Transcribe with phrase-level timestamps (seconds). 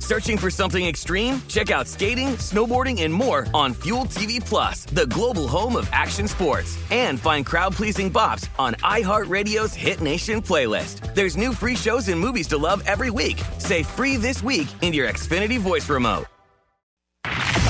[0.00, 1.40] Searching for something extreme?
[1.46, 6.26] Check out skating, snowboarding, and more on Fuel TV Plus, the global home of action
[6.26, 6.76] sports.
[6.90, 11.14] And find crowd-pleasing bops on iHeartRadio's Hit Nation playlist.
[11.14, 13.40] There's new free shows and movies to love every week.
[13.58, 16.26] Say free this week in your Xfinity voice remote.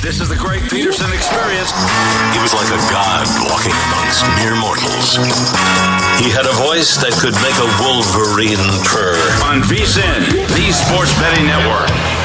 [0.00, 1.76] This is the Greg Peterson experience.
[2.32, 5.20] He was like a god walking amongst mere mortals.
[6.16, 9.20] He had a voice that could make a wolverine purr.
[9.44, 10.24] On VSIN,
[10.56, 12.19] the Sports Betting Network.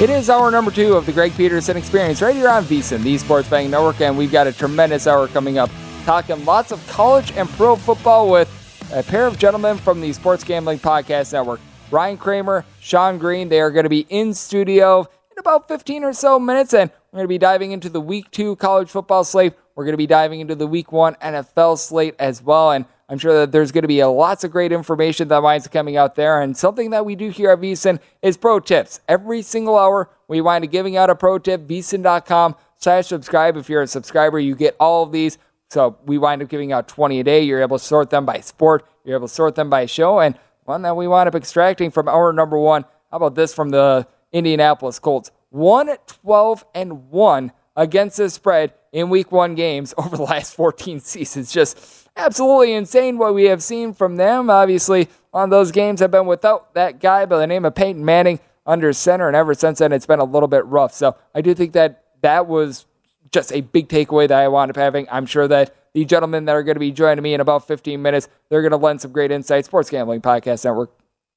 [0.00, 3.18] It is hour number two of the Greg Peterson Experience right here on VSIN, the
[3.18, 5.70] Sports Betting Network, and we've got a tremendous hour coming up.
[6.04, 8.48] Talking lots of college and pro football with
[8.92, 11.58] a pair of gentlemen from the Sports Gambling Podcast Network.
[11.90, 15.00] Ryan Kramer, Sean Green, they are going to be in studio
[15.32, 18.30] in about 15 or so minutes, and we're going to be diving into the week
[18.30, 19.54] two college football slate.
[19.74, 23.18] We're going to be diving into the week one NFL slate as well, and I'm
[23.18, 26.42] sure that there's going to be lots of great information that winds coming out there.
[26.42, 29.00] And something that we do here at VSIN is pro tips.
[29.08, 31.66] Every single hour, we wind up giving out a pro tip.
[31.66, 33.56] VSIN.com slash subscribe.
[33.56, 35.38] If you're a subscriber, you get all of these.
[35.70, 37.42] So we wind up giving out 20 a day.
[37.42, 38.86] You're able to sort them by sport.
[39.04, 40.20] You're able to sort them by show.
[40.20, 42.84] And one that we wind up extracting from our number one.
[43.10, 45.30] How about this from the Indianapolis Colts?
[45.48, 51.00] 1 12 and 1 against the spread in week one games over the last 14
[51.00, 51.50] seasons.
[51.50, 54.50] Just absolutely insane what we have seen from them.
[54.50, 58.40] Obviously, on those games have been without that guy by the name of Peyton Manning
[58.66, 60.92] under center, and ever since then, it's been a little bit rough.
[60.92, 62.84] So I do think that that was
[63.30, 65.06] just a big takeaway that I wound up having.
[65.10, 68.02] I'm sure that the gentlemen that are going to be joining me in about 15
[68.02, 69.64] minutes, they're going to lend some great insight.
[69.64, 70.90] Sports Gambling Podcast Network,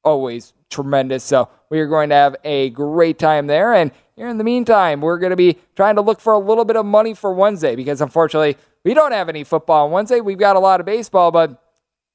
[0.04, 1.24] always tremendous.
[1.24, 3.74] So we are going to have a great time there.
[3.74, 6.66] And here in the meantime, we're going to be trying to look for a little
[6.66, 10.22] bit of money for Wednesday because unfortunately, we don't have any football on Wednesday.
[10.22, 11.62] We've got a lot of baseball, but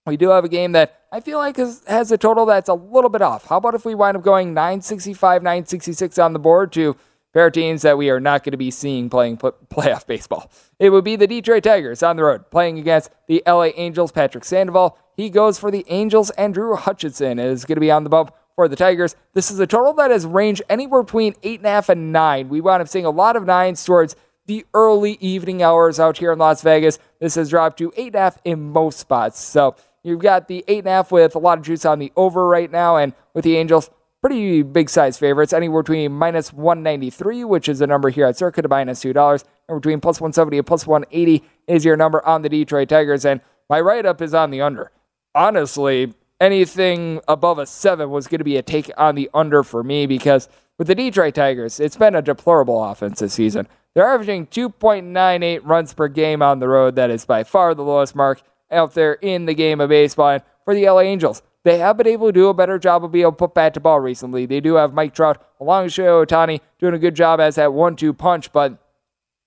[0.06, 2.74] we do have a game that I feel like has, has a total that's a
[2.74, 3.46] little bit off.
[3.46, 6.96] How about if we wind up going 965, 966 on the board to
[7.32, 10.50] pair of teams that we are not going to be seeing playing playoff baseball?
[10.78, 14.12] It would be the Detroit Tigers on the road playing against the LA Angels.
[14.12, 18.04] Patrick Sandoval, he goes for the Angels, and Drew Hutchison is going to be on
[18.04, 19.14] the bump for the Tigers.
[19.34, 22.48] This is a total that has ranged anywhere between 8.5 and 9.
[22.48, 26.32] We wound up seeing a lot of nines towards the early evening hours out here
[26.32, 26.98] in Las Vegas.
[27.20, 29.38] This has dropped to 8.5 in most spots.
[29.38, 32.96] So you've got the 8.5 with a lot of juice on the over right now,
[32.96, 33.90] and with the Angels,
[34.22, 38.62] pretty big size favorites, anywhere between minus 193, which is the number here at Circa,
[38.62, 42.48] to minus $2, and between plus 170 and plus 180 is your number on the
[42.48, 43.24] Detroit Tigers.
[43.26, 44.90] And my write up is on the under.
[45.34, 49.82] Honestly, anything above a seven was going to be a take on the under for
[49.82, 50.48] me because
[50.78, 53.66] with the Detroit Tigers, it's been a deplorable offense this season.
[53.94, 56.96] They're averaging 2.98 runs per game on the road.
[56.96, 60.28] That is by far the lowest mark out there in the game of baseball.
[60.28, 63.12] And for the LA Angels, they have been able to do a better job of
[63.12, 64.44] being able to put bat to ball recently.
[64.44, 67.72] They do have Mike Trout along with Shohei Ohtani doing a good job as that
[67.72, 68.52] one-two punch.
[68.52, 68.78] But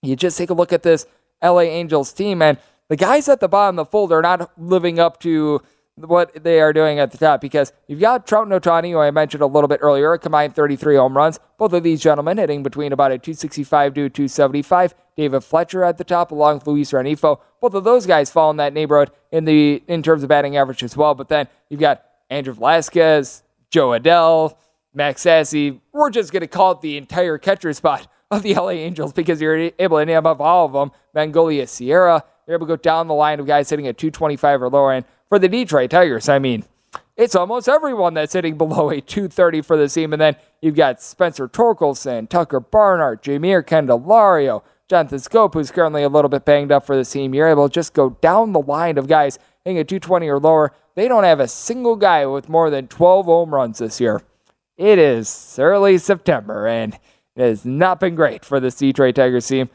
[0.02, 1.06] you just take a look at this
[1.44, 2.58] LA Angels team, and
[2.88, 5.62] the guys at the bottom of the fold are not living up to
[6.08, 9.12] what they are doing at the top because you've got Trout and Ohtani, who I
[9.12, 11.40] mentioned a little bit earlier, combined 33 home runs.
[11.58, 14.96] Both of these gentlemen hitting between about a 265 to 275.
[15.18, 17.40] David Fletcher at the top, along with Luis Rengifo.
[17.62, 20.84] Both of those guys fall in that neighborhood in the in terms of batting average
[20.84, 21.14] as well.
[21.16, 24.56] But then you've got Andrew Velazquez, Jo Adell,
[24.94, 25.80] Max Stassi.
[25.92, 29.42] We're just going to call it the entire catcher spot of the LA Angels because
[29.42, 30.92] you're able to name up all of them.
[31.16, 32.24] Magneuris Sierra.
[32.48, 34.94] You're able to go down the line of guys hitting at 225 or lower.
[34.94, 36.66] And for the Detroit Tigers, I mean,
[37.16, 40.14] it's almost everyone that's hitting below a 230 for the team.
[40.14, 46.10] And then you've got Spencer Torkelson, Tucker Barnhart, Jeimer Candelario, Jonathan Schoop, who's currently a
[46.10, 47.34] little bit banged up for the team.
[47.34, 50.74] You're able to just go down the line of guys hitting at 220 or lower.
[50.96, 54.22] They don't have a single guy with more than 12 home runs this year.
[54.78, 56.96] It is early September, and
[57.36, 59.70] it has not been great for the Detroit Tigers team.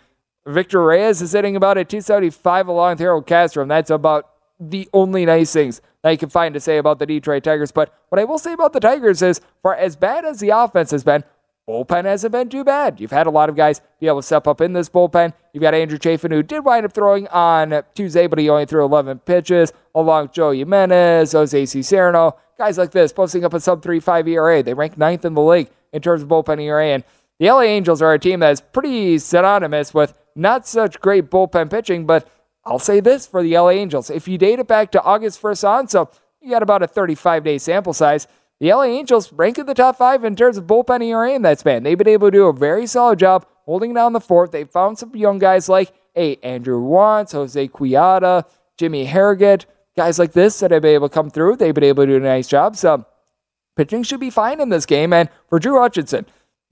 [0.47, 4.89] Victor Reyes is hitting about a 275 along with Harold Castro, and that's about the
[4.93, 7.73] only nice things that you can find to say about the Detroit Tigers.
[7.73, 10.91] But what I will say about the Tigers is, for as bad as the offense
[10.91, 11.25] has been,
[11.69, 13.01] bullpen hasn't been too bad.
[13.01, 15.33] You've had a lot of guys be able to step up in this bullpen.
[15.53, 18.85] You've got Andrew Chafin, who did wind up throwing on Tuesday, but he only threw
[18.85, 23.83] 11 pitches, along with Joe Jimenez, José Cisnero, guys like this, posting up a sub
[23.83, 24.62] 3.5 ERA.
[24.62, 26.89] They rank ninth in the league in terms of bullpen ERA.
[26.89, 27.05] And
[27.39, 31.71] the LA Angels are a team that is pretty synonymous with not such great bullpen
[31.71, 32.29] pitching, but
[32.66, 34.11] I'll say this for the LA Angels.
[34.11, 37.44] If you date it back to August 1st on, so you got about a 35
[37.44, 38.26] day sample size,
[38.61, 41.58] the LA Angels rank in the top five in terms of bullpen ERA in that
[41.58, 41.82] span.
[41.82, 44.52] They've been able to do a very solid job holding down the fort.
[44.52, 48.44] They found some young guys like hey, Andrew Wantz, Jose Quijada,
[48.78, 49.64] Jimmy Herget,
[49.96, 51.56] guys like this that have been able to come through.
[51.56, 52.76] They've been able to do a nice job.
[52.76, 53.05] So
[53.76, 55.12] pitching should be fine in this game.
[55.12, 56.26] And for Drew Hutchison,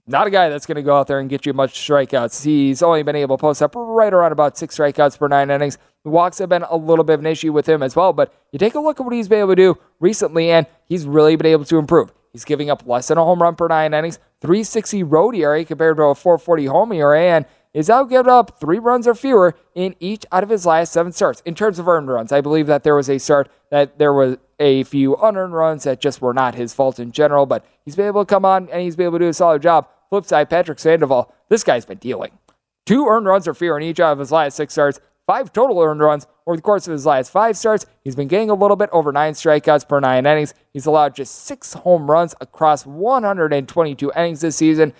[0.05, 2.43] not a guy that's going to go out there and get you much strikeouts.
[2.43, 5.77] He's only been able to post up right around about six strikeouts per nine innings.
[6.03, 8.33] The walks have been a little bit of an issue with him as well, but
[8.51, 11.35] you take a look at what he's been able to do recently, and he's really
[11.37, 12.11] been able to improve.
[12.33, 15.97] He's giving up less than a home run per nine innings, 360 road ERA compared
[15.97, 20.25] to a 440 home ERA, and is giving up three runs or fewer in each
[20.31, 21.41] out of his last seven starts.
[21.45, 24.37] In terms of earned runs, I believe that there was a start that there was
[24.59, 28.07] a few unearned runs that just were not his fault in general, but he's been
[28.07, 29.87] able to come on and he's been able to do a solid job.
[30.09, 32.37] Flip side, Patrick Sandoval, this guy's been dealing.
[32.85, 35.81] Two earned runs or fewer in each out of his last six starts, five total
[35.81, 37.85] earned runs over the course of his last five starts.
[38.03, 40.53] He's been getting a little bit over nine strikeouts per nine innings.
[40.73, 44.93] He's allowed just six home runs across 122 innings this season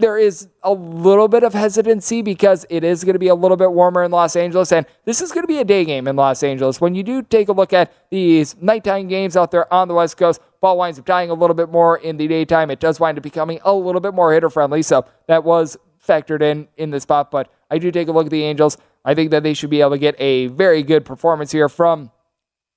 [0.00, 3.56] there is a little bit of hesitancy because it is going to be a little
[3.56, 6.16] bit warmer in Los Angeles, and this is going to be a day game in
[6.16, 6.80] Los Angeles.
[6.80, 10.16] When you do take a look at these nighttime games out there on the West
[10.16, 12.70] Coast, ball winds up dying a little bit more in the daytime.
[12.70, 15.76] It does wind up becoming a little bit more hitter friendly, so that was
[16.06, 17.30] factored in in the spot.
[17.30, 18.78] But I do take a look at the Angels.
[19.04, 22.10] I think that they should be able to get a very good performance here from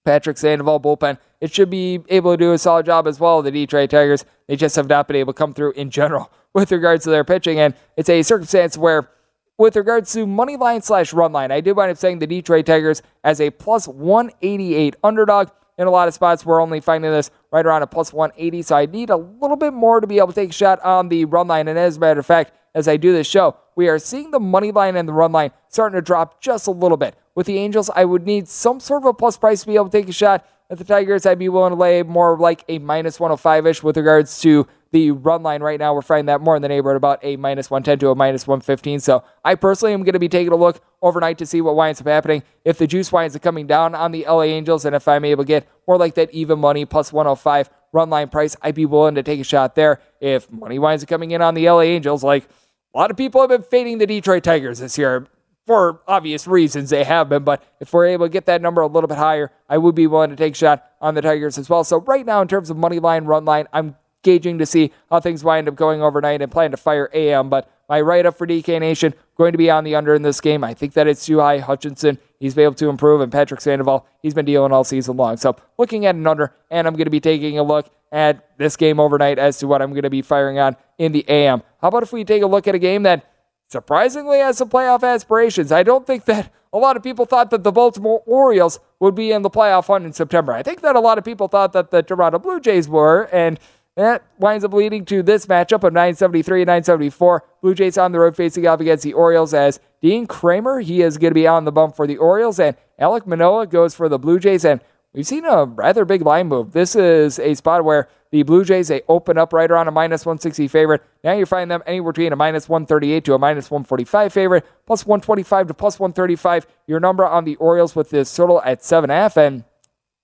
[0.06, 1.18] Patrick Sandoval bullpen.
[1.40, 3.42] It should be able to do a solid job as well.
[3.42, 6.72] The Detroit Tigers, they just have not been able to come through in general with
[6.72, 7.60] regards to their pitching.
[7.60, 9.10] And it's a circumstance where,
[9.58, 12.66] with regards to money line slash run line, I do wind up saying the Detroit
[12.66, 15.50] Tigers as a plus 188 underdog.
[15.78, 18.62] In a lot of spots, we're only finding this right around a plus 180.
[18.62, 21.10] So I need a little bit more to be able to take a shot on
[21.10, 21.68] the run line.
[21.68, 24.40] And as a matter of fact, as I do this show, we are seeing the
[24.40, 27.16] money line and the run line starting to drop just a little bit.
[27.36, 29.90] With the Angels, I would need some sort of a plus price to be able
[29.90, 30.46] to take a shot.
[30.70, 33.98] At the Tigers, I'd be willing to lay more like a minus 105 ish with
[33.98, 35.94] regards to the run line right now.
[35.94, 39.00] We're finding that more in the neighborhood about a minus 110 to a minus 115.
[39.00, 42.00] So I personally am going to be taking a look overnight to see what winds
[42.00, 42.44] up happening.
[42.64, 45.44] If the juice winds up coming down on the LA Angels, and if I'm able
[45.44, 49.16] to get more like that even money plus 105 run line price, I'd be willing
[49.16, 50.00] to take a shot there.
[50.22, 52.48] If money winds up coming in on the LA Angels, like
[52.94, 55.28] a lot of people have been fading the Detroit Tigers this year
[55.66, 57.44] for obvious reasons they have been.
[57.44, 60.08] But if we're able to get that number a little bit higher, I would be
[60.08, 61.84] willing to take a shot on the Tigers as well.
[61.84, 65.20] So right now, in terms of money line, run line, I'm gauging to see how
[65.20, 67.50] things wind up going overnight and plan to fire AM.
[67.50, 70.42] But my write up for DK Nation going to be on the under in this
[70.42, 70.64] game.
[70.64, 71.60] I think that it's too high.
[71.60, 75.38] Hutchison, he's been able to improve, and Patrick Sandoval, he's been dealing all season long.
[75.38, 78.78] So looking at an under, and I'm going to be taking a look at this
[78.78, 81.62] game overnight as to what I'm going to be firing on in the AM.
[81.82, 83.33] How about if we take a look at a game that
[83.74, 85.72] surprisingly has some playoff aspirations?
[85.74, 89.32] I don't think that a lot of people thought that the Baltimore Orioles would be
[89.32, 90.54] in the playoff hunt in September.
[90.54, 93.60] I think that a lot of people thought that the Toronto Blue Jays were, and
[93.96, 97.44] that winds up leading to this matchup of 973 and 974.
[97.62, 101.18] Blue Jays on the road facing off against the Orioles as Dean Kremer, he is
[101.18, 104.18] going to be on the bump for the Orioles, and Alec Manoah goes for the
[104.18, 104.66] Blue Jays.
[104.66, 104.82] And
[105.14, 106.72] we've seen a rather big line move.
[106.72, 110.26] This is a spot where the Blue Jays, they open up right around a minus
[110.26, 111.04] 160 favorite.
[111.24, 115.06] Now you find them anywhere between a minus 138 to a minus 145 favorite, plus
[115.06, 116.66] 125 to plus 135.
[116.88, 119.38] Your number on the Orioles with this total at 7.5.
[119.38, 119.64] And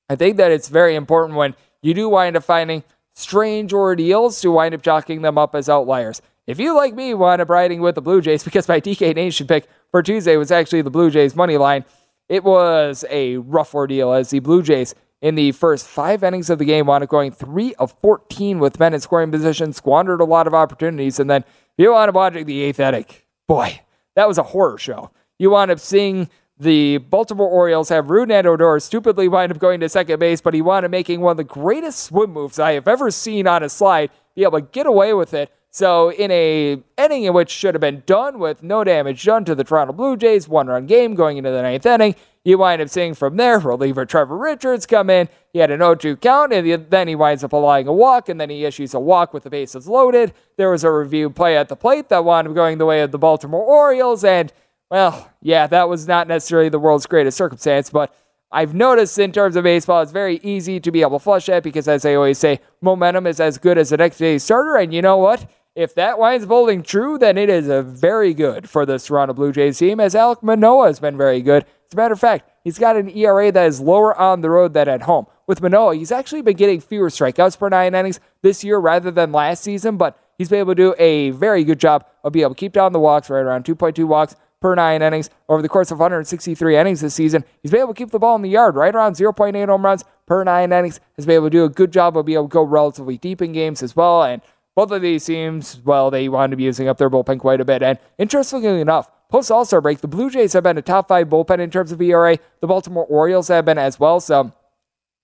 [0.09, 4.51] I think that it's very important when you do wind up finding strange ordeals to
[4.53, 6.19] wind up chalking them up as outliers.
[6.47, 9.45] If you, like me, wind up riding with the Blue Jays, because my DK Nation
[9.45, 11.85] pick for Tuesday was actually the Blue Jays money line,
[12.27, 16.59] it was a rough ordeal as the Blue Jays in the first five innings of
[16.59, 20.25] the game wound up going three of 14 with men in scoring position, squandered a
[20.25, 21.43] lot of opportunities, and then
[21.77, 23.05] you wound up watching the eighth inning.
[23.47, 23.81] Boy,
[24.15, 25.11] that was a horror show.
[25.38, 29.89] You wound up seeing the Baltimore Orioles have Rougned Odor stupidly wind up going to
[29.89, 32.88] second base, but he wound up making one of the greatest swim moves I have
[32.88, 35.51] ever seen on a slide, be able to get away with it.
[35.71, 39.55] So in a inning in which should have been done with no damage done to
[39.55, 42.89] the Toronto Blue Jays, one run game going into the ninth inning, you wind up
[42.89, 45.29] seeing from there reliever Trevor Richards come in.
[45.51, 48.50] He had an 0-2 count, and then he winds up allowing a walk, and then
[48.50, 50.34] he issues a walk with the bases loaded.
[50.58, 53.12] There was a review play at the plate that wound up going the way of
[53.12, 54.53] the Baltimore Orioles, and
[54.89, 58.15] well, yeah, that was not necessarily the world's greatest circumstance, but
[58.51, 61.62] I've noticed in terms of baseball, it's very easy to be able to flush that
[61.62, 64.77] because, as I always say, momentum is as good as the next day's starter.
[64.77, 65.48] And you know what?
[65.75, 69.51] If that winds holding true, then it is a very good for the Toronto Blue
[69.51, 71.63] Jays team, as Alec Manoah has been very good.
[71.63, 74.73] As a matter of fact, he's got an ERA that is lower on the road
[74.73, 75.27] than at home.
[75.47, 79.31] With Manoah, he's actually been getting fewer strikeouts per nine innings this year rather than
[79.31, 82.55] last season, but he's been able to do a very good job of being able
[82.55, 85.91] to keep down the walks right around 2.2 walks per nine innings over the course
[85.91, 87.45] of 163 innings this season.
[87.61, 90.03] He's been able to keep the ball in the yard right around 0.8 home runs
[90.25, 90.99] per nine innings.
[91.15, 93.41] Has been able to do a good job of being able to go relatively deep
[93.41, 94.23] in games as well.
[94.23, 94.41] And
[94.79, 97.83] both of these teams, well, they to be using up their bullpen quite a bit.
[97.83, 101.27] And interestingly enough, post All Star break, the Blue Jays have been a top five
[101.27, 102.38] bullpen in terms of ERA.
[102.62, 104.21] The Baltimore Orioles have been as well.
[104.21, 104.53] So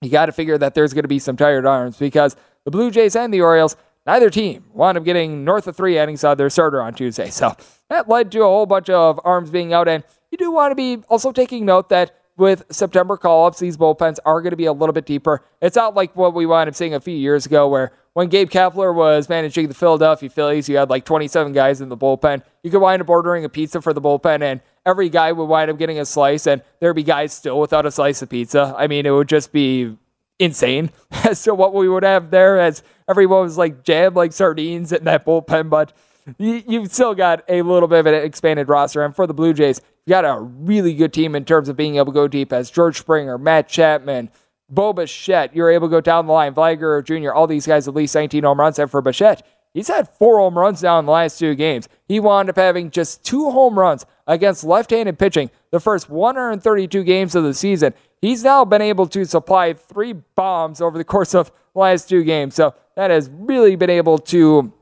[0.01, 2.35] you got to figure that there's going to be some tired arms because
[2.65, 6.23] the Blue Jays and the Orioles Neither team wound up getting north of three innings
[6.23, 7.29] out of their starter on Tuesday.
[7.31, 7.55] So
[7.89, 9.87] that led to a whole bunch of arms being out.
[9.87, 13.77] And you do want to be also taking note that with September call ups, these
[13.77, 15.43] bullpens are going to be a little bit deeper.
[15.61, 18.49] It's not like what we wound up seeing a few years ago where when Gabe
[18.49, 22.43] Kapler was managing the Philadelphia Phillies, you had like 27 guys in the bullpen.
[22.63, 25.69] You could wind up ordering a pizza for the bullpen, and every guy would wind
[25.69, 28.73] up getting a slice, and there'd be guys still without a slice of pizza.
[28.77, 29.97] I mean, it would just be
[30.39, 34.93] insane as to what we would have there as everyone was like jammed like sardines
[34.93, 35.69] in that bullpen.
[35.69, 35.91] But
[36.37, 39.03] you, you've still got a little bit of an expanded roster.
[39.03, 41.97] And for the Blue Jays, you got a really good team in terms of being
[41.97, 44.29] able to go deep as George Springer, Matt Chapman,
[44.69, 45.55] Bo Bichette.
[45.55, 46.53] You're able to go down the line.
[46.53, 48.79] Vlad Jr., all these guys at least 19 home runs.
[48.79, 51.87] And for Bichette, he's had four home runs now in the last two games.
[52.07, 57.03] He wound up having just two home runs against left handed pitching the first 132
[57.03, 57.93] games of the season.
[58.21, 62.23] He's now been able to supply three bombs over the course of the last two
[62.23, 62.55] games.
[62.55, 64.73] So that has really been able to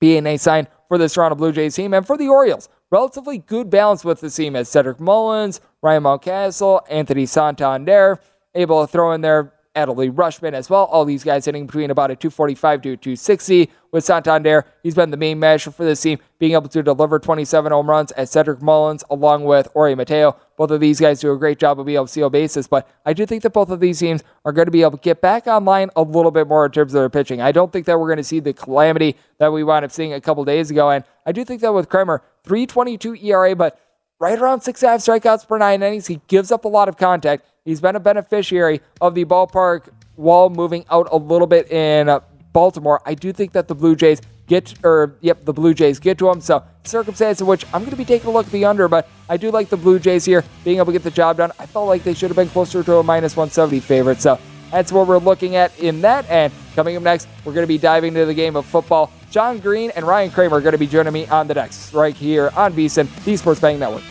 [0.00, 2.68] be a nice sign for the Toronto Blue Jays team and for the Orioles.
[2.90, 8.18] Relatively good balance with the team as Cedric Mullins, Ryan Mountcastle, Anthony Santander,
[8.54, 10.84] able to throw in there Adley Rutschman as well.
[10.84, 14.64] All these guys hitting between about a 245 to a 260 with Santander.
[14.82, 18.10] He's been the main measure for this team, being able to deliver 27 home runs
[18.12, 20.36] as Cedric Mullins along with Jorge Mateo.
[20.60, 22.86] Both of these guys do a great job of being able to steal bases, but
[23.06, 25.22] I do think that both of these teams are going to be able to get
[25.22, 27.40] back online a little bit more in terms of their pitching.
[27.40, 30.12] I don't think that we're going to see the calamity that we wound up seeing
[30.12, 33.80] a couple days ago, and I do think that with Kremer, 322 ERA, but
[34.18, 36.08] right around six and a half strikeouts per nine innings.
[36.08, 37.46] He gives up a lot of contact.
[37.64, 42.20] He's been a beneficiary of the ballpark wall moving out a little bit in
[42.52, 43.00] Baltimore.
[43.06, 46.28] I do think that the Blue Jays get, or yep, the Blue Jays get to
[46.28, 46.40] him.
[46.40, 49.08] So circumstance in which I'm going to be taking a look at the under, but
[49.28, 51.52] I do like the Blue Jays here being able to get the job done.
[51.58, 54.20] I felt like they should have been closer to a minus 170 favorite.
[54.20, 54.38] So
[54.72, 56.28] that's what we're looking at in that.
[56.28, 59.12] And coming up next, we're going to be diving into the game of football.
[59.30, 62.16] John Green and Ryan Kramer are going to be joining me on the decks right
[62.16, 64.02] here on VSiN, the Sports Betting Network.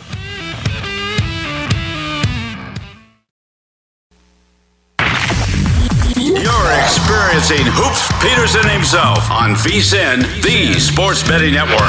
[7.10, 11.80] Experiencing Hoops Peterson himself on VSiN, the Sports Betting Network.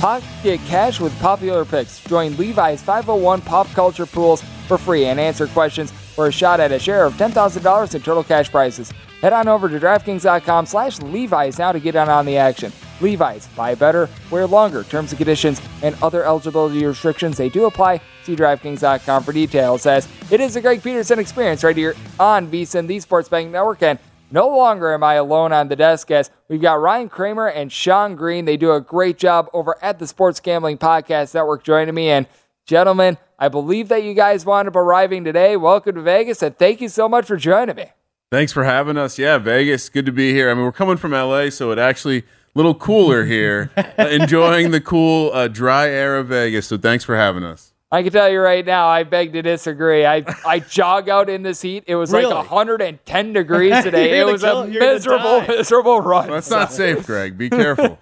[0.00, 2.02] Pocket cash with popular picks.
[2.04, 6.72] Join Levi's 501 Pop Culture Pools for free and answer questions for a shot at
[6.72, 8.92] a share of $10,000 in total cash prizes.
[9.20, 12.72] Head on over to DraftKings.com slash Levi's now to get in on the action.
[13.00, 14.82] Levi's, buy better, wear longer.
[14.84, 18.00] Terms and conditions and other eligibility restrictions, they do apply.
[18.24, 19.86] See DraftKings.com for details.
[19.86, 23.82] As it is a Greg Peterson experience right here on VSiN, the Sports Betting Network.
[23.82, 23.98] And
[24.32, 28.16] no longer am I alone on the desk as we've got Ryan Kramer and Sean
[28.16, 28.44] Green.
[28.44, 32.08] They do a great job over at the Sports Gambling Podcast Network joining me.
[32.08, 32.26] And
[32.66, 35.56] gentlemen, I believe that you guys wound up arriving today.
[35.56, 37.86] Welcome to Vegas and thank you so much for joining me.
[38.30, 39.18] Thanks for having us.
[39.18, 40.50] Yeah, Vegas, good to be here.
[40.50, 44.70] I mean, we're coming from LA, so it actually a little cooler here, uh, enjoying
[44.70, 46.66] the cool, uh, dry air of Vegas.
[46.68, 47.74] So thanks for having us.
[47.90, 50.06] I can tell you right now, I beg to disagree.
[50.06, 51.84] I, I jog out in this heat.
[51.86, 52.32] It was Really?
[52.32, 54.18] like 110 degrees today.
[54.18, 56.30] It was kill- a miserable, miserable run.
[56.30, 57.36] That's not safe, Greg.
[57.36, 57.98] Be careful.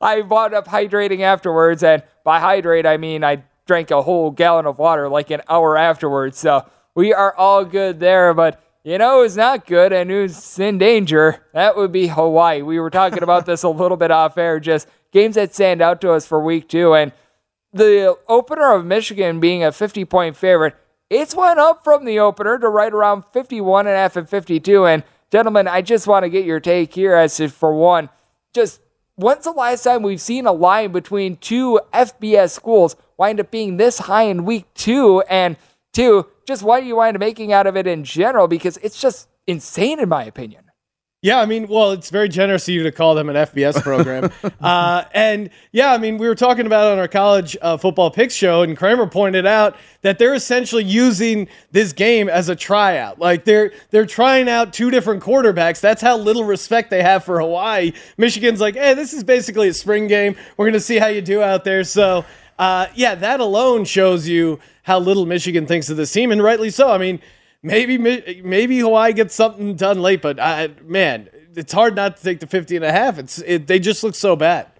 [0.00, 4.66] I wound up hydrating afterwards, and by hydrate, I mean I drank a whole gallon
[4.66, 6.38] of water like an hour afterwards.
[6.38, 10.78] So we are all good there, but you know who's not good and who's in
[10.78, 11.46] danger?
[11.52, 12.62] That would be Hawaii.
[12.62, 16.00] We were talking about this a little bit off air, just games that stand out
[16.00, 17.12] to us for week two, and
[17.72, 20.74] the opener of Michigan being a 50 point favorite,
[21.08, 24.86] it's went up from the opener to right around 51 and a half and 52.
[24.86, 28.08] And gentlemen, I just want to get your take here as to, for one,
[28.54, 28.80] just
[29.14, 33.76] when's the last time we've seen a line between two FBS schools wind up being
[33.76, 35.22] this high in week two?
[35.22, 35.56] And
[35.92, 38.48] two, just what do you wind up making out of it in general?
[38.48, 40.64] Because it's just insane, in my opinion.
[41.24, 44.32] Yeah, I mean, well, it's very generous of you to call them an FBS program.
[44.60, 48.10] uh, and yeah, I mean, we were talking about it on our college uh, football
[48.10, 53.20] picks show, and Kramer pointed out that they're essentially using this game as a tryout.
[53.20, 55.80] Like they're they're trying out two different quarterbacks.
[55.80, 57.92] That's how little respect they have for Hawaii.
[58.16, 60.34] Michigan's like, hey, this is basically a spring game.
[60.56, 61.84] We're gonna see how you do out there.
[61.84, 62.24] So
[62.62, 66.70] uh, yeah, that alone shows you how little Michigan thinks of this team, and rightly
[66.70, 66.90] so.
[66.90, 67.20] I mean
[67.62, 67.98] maybe
[68.42, 72.46] maybe Hawaii gets something done late, but I, man, it's hard not to take the
[72.46, 73.18] 50 and a half.
[73.18, 74.71] It's it, they just look so bad.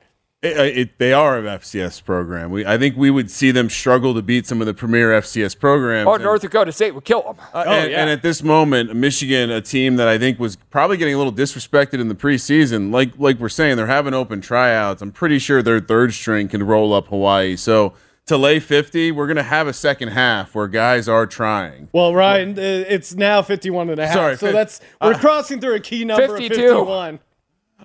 [0.42, 2.50] It, uh, it, they are an FCS program.
[2.50, 5.56] We, I think we would see them struggle to beat some of the premier FCS
[5.56, 6.08] programs.
[6.08, 7.36] Oh, And- North Dakota State would kill them.
[7.54, 11.14] Uh, and, and at this moment, Michigan, a team that I think was probably getting
[11.14, 15.00] a little disrespected in the preseason, like like we're saying, they're having open tryouts.
[15.00, 17.54] I'm pretty sure their third string can roll up Hawaii.
[17.54, 17.92] So
[18.26, 21.88] to lay 50, we're going to have a second half where guys are trying.
[21.92, 24.14] Well, Ryan, uh, it's now 51 and a half.
[24.14, 26.54] Sorry, so fif- that's we're uh, crossing through a key number 52.
[26.54, 27.20] of 51.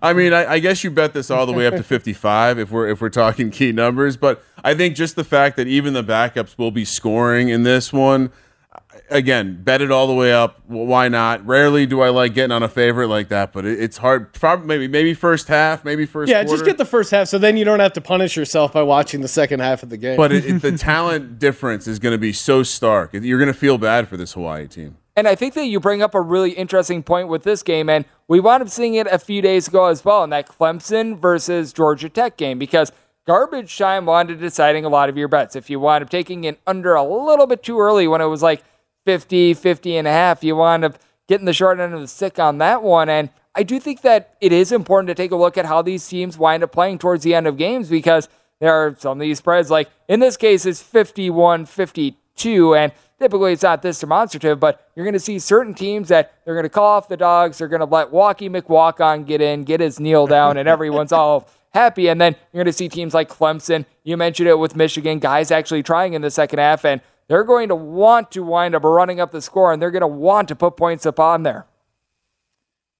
[0.01, 2.71] I mean, I, I guess you bet this all the way up to 55 if
[2.71, 6.03] we're if we're talking key numbers, but I think just the fact that even the
[6.03, 8.31] backups will be scoring in this one,
[9.09, 10.61] again, bet it all the way up.
[10.67, 11.45] Well, why not?
[11.45, 14.33] Rarely do I like getting on a favorite like that, but it, it's hard.
[14.33, 16.29] Probably maybe maybe first half, maybe first.
[16.29, 16.57] Yeah, quarter.
[16.57, 19.21] just get the first half, so then you don't have to punish yourself by watching
[19.21, 20.17] the second half of the game.
[20.17, 23.11] But it, it, the talent difference is going to be so stark.
[23.13, 24.97] You're going to feel bad for this Hawaii team.
[25.17, 28.05] And I think that you bring up a really interesting point with this game, and
[28.27, 31.73] we wound up seeing it a few days ago as well in that Clemson versus
[31.73, 32.91] Georgia Tech game because
[33.25, 35.55] garbage time wound up deciding a lot of your bets.
[35.55, 38.43] If you wound up taking it under a little bit too early when it was
[38.43, 38.63] like
[39.07, 42.37] 50, 50 and a half, you wound up getting the short end of the stick
[42.37, 43.09] on that one.
[43.09, 46.07] And I do think that it is important to take a look at how these
[46.07, 49.39] teams wind up playing towards the end of games because there are some of these
[49.39, 52.15] spreads, like in this case, it's 51 52.
[52.37, 56.33] Too and typically it's not this demonstrative, but you're going to see certain teams that
[56.45, 57.57] they're going to call off the dogs.
[57.57, 61.49] They're going to let Walkie McWalk-on get in, get his kneel down, and everyone's all
[61.73, 62.07] happy.
[62.07, 63.85] And then you're going to see teams like Clemson.
[64.03, 67.69] You mentioned it with Michigan, guys actually trying in the second half, and they're going
[67.69, 70.55] to want to wind up running up the score, and they're going to want to
[70.55, 71.65] put points up on there.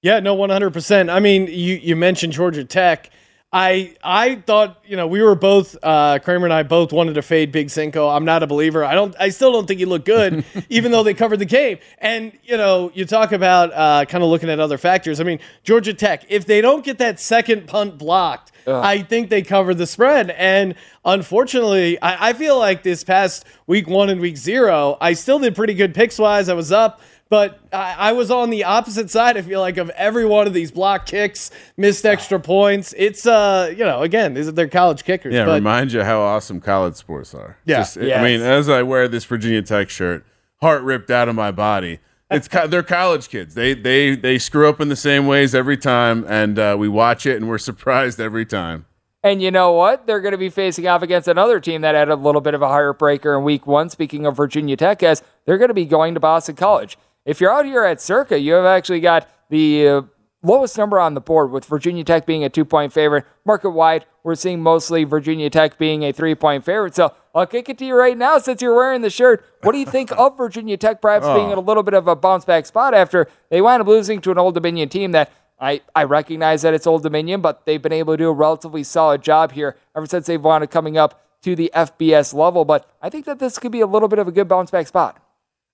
[0.02, 1.10] Yeah, no, one hundred percent.
[1.10, 3.10] I mean, you you mentioned Georgia Tech.
[3.50, 7.22] I I thought you know we were both uh, Kramer and I both wanted to
[7.22, 8.06] fade Big Cinco.
[8.08, 8.84] I'm not a believer.
[8.84, 9.14] I don't.
[9.18, 11.78] I still don't think he looked good, even though they covered the game.
[11.98, 15.18] And you know, you talk about uh, kind of looking at other factors.
[15.18, 16.26] I mean, Georgia Tech.
[16.28, 20.30] If they don't get that second punt blocked, I think they cover the spread.
[20.30, 25.38] And unfortunately, I, I feel like this past week one and week zero, I still
[25.38, 26.50] did pretty good picks wise.
[26.50, 27.00] I was up.
[27.30, 29.36] But I, I was on the opposite side.
[29.36, 32.94] I feel like of every one of these block kicks, missed extra points.
[32.96, 35.34] It's uh, you know, again, these are their college kickers.
[35.34, 37.58] Yeah, but remind you how awesome college sports are.
[37.66, 37.78] Yeah.
[37.80, 38.20] Just- Yes.
[38.20, 40.24] I mean, as I wear this Virginia Tech shirt,
[40.62, 41.98] heart ripped out of my body.
[42.30, 43.54] It's co- they're college kids.
[43.54, 47.26] They they they screw up in the same ways every time, and uh, we watch
[47.26, 48.86] it and we're surprised every time.
[49.22, 50.06] And you know what?
[50.06, 52.62] They're going to be facing off against another team that had a little bit of
[52.62, 53.90] a heartbreaker in week one.
[53.90, 56.96] Speaking of Virginia Tech, as they're going to be going to Boston College.
[57.28, 60.02] If you're out here at Circa, you have actually got the uh,
[60.42, 63.26] lowest number on the board with Virginia Tech being a two point favorite.
[63.44, 66.94] Market wide, we're seeing mostly Virginia Tech being a three point favorite.
[66.94, 69.44] So I'll kick it to you right now since you're wearing the shirt.
[69.62, 72.16] What do you think of Virginia Tech perhaps being in a little bit of a
[72.16, 75.82] bounce back spot after they wound up losing to an Old Dominion team that I,
[75.94, 79.20] I recognize that it's Old Dominion, but they've been able to do a relatively solid
[79.20, 82.64] job here ever since they've up coming up to the FBS level.
[82.64, 84.86] But I think that this could be a little bit of a good bounce back
[84.86, 85.22] spot.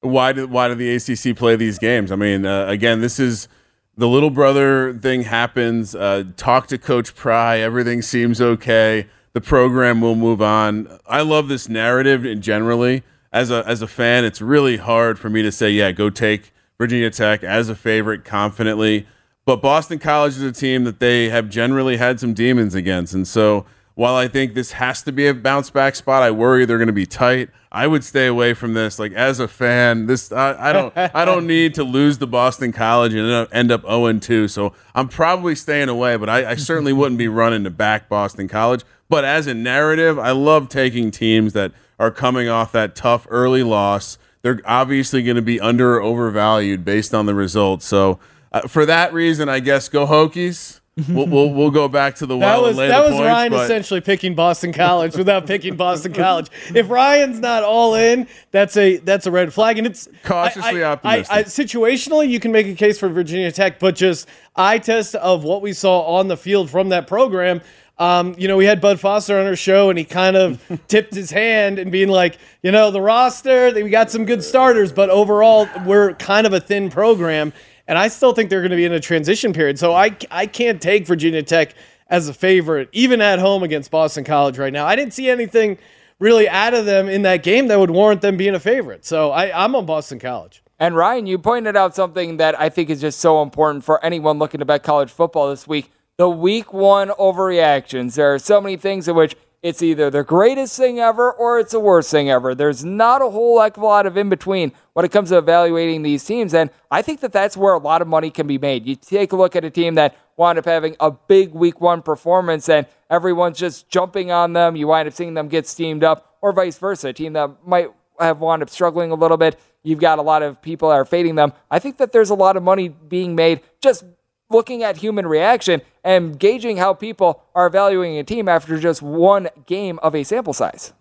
[0.05, 2.13] Why did why did the ACC play these games?
[2.13, 3.49] I mean, uh, again, this is
[3.97, 5.95] the little brother thing happens.
[5.95, 7.59] Uh, talk to Coach Pry.
[7.59, 9.07] Everything seems okay.
[9.33, 10.99] The program will move on.
[11.07, 13.03] I love this narrative in generally.
[13.33, 16.53] As a as a fan, it's really hard for me to say, yeah, go take
[16.79, 19.07] Virginia Tech as a favorite confidently.
[19.47, 23.15] But Boston College is a team that they have generally had some demons against.
[23.15, 26.65] And so while I think this has to be a bounce back spot, I worry
[26.65, 27.51] they're going to be tight.
[27.75, 29.01] I would stay away from this.
[29.01, 32.73] Like as a fan, this I, I don't I don't need to lose the Boston
[32.73, 34.47] College and end up 0 2.
[34.47, 38.47] So I'm probably staying away, but I, I certainly wouldn't be running to back Boston
[38.47, 38.85] College.
[39.09, 43.65] But as a narrative, I love taking teams that are coming off that tough early
[43.65, 44.19] loss.
[44.43, 47.87] They're obviously going to be under or overvalued based on the results.
[47.87, 48.21] So
[48.53, 50.81] uh, for that reason, I guess go Hokies.
[51.09, 54.01] We'll, we'll, we'll go back to the that was that was points, Ryan but- essentially
[54.01, 56.49] picking Boston College without picking Boston College.
[56.75, 60.89] If Ryan's not all in, that's a that's a red flag, and it's Cautiously I-
[60.89, 61.33] I- optimistic.
[61.35, 65.15] I, I, situationally, you can make a case for Virginia Tech, but just eye test
[65.17, 67.61] of what we saw on the field from that program.
[67.97, 71.15] Um, you know, we had Bud Foster on our show, and he kind of tipped
[71.15, 75.11] his hand and being like, you know, the roster, we got some good starters, but
[75.11, 77.53] overall, we're kind of a thin program.
[77.87, 79.79] And I still think they're going to be in a transition period.
[79.79, 81.75] So I, I can't take Virginia Tech
[82.09, 84.87] as a favorite, even at home against Boston College right now.
[84.87, 85.79] I didn't see anything
[86.19, 89.05] really out of them in that game that would warrant them being a favorite.
[89.05, 90.63] So I, I'm on Boston College.
[90.79, 94.39] And Ryan, you pointed out something that I think is just so important for anyone
[94.39, 98.15] looking to bet college football this week the week one overreactions.
[98.15, 101.73] There are so many things in which it's either the greatest thing ever or it's
[101.73, 102.55] the worst thing ever.
[102.55, 105.39] There's not a whole heck of a lot of in between when it comes to
[105.39, 106.53] evaluating these teams.
[106.53, 108.85] And I think that that's where a lot of money can be made.
[108.85, 112.03] You take a look at a team that wound up having a big week one
[112.03, 114.77] performance and everyone's just jumping on them.
[114.77, 117.09] You wind up seeing them get steamed up, or vice versa.
[117.09, 117.89] A team that might
[118.21, 119.59] have wound up struggling a little bit.
[119.83, 121.55] You've got a lot of people that are fading them.
[121.71, 124.05] I think that there's a lot of money being made just
[124.51, 129.49] looking at human reaction and gauging how people are evaluating a team after just one
[129.67, 130.93] game of a sample size.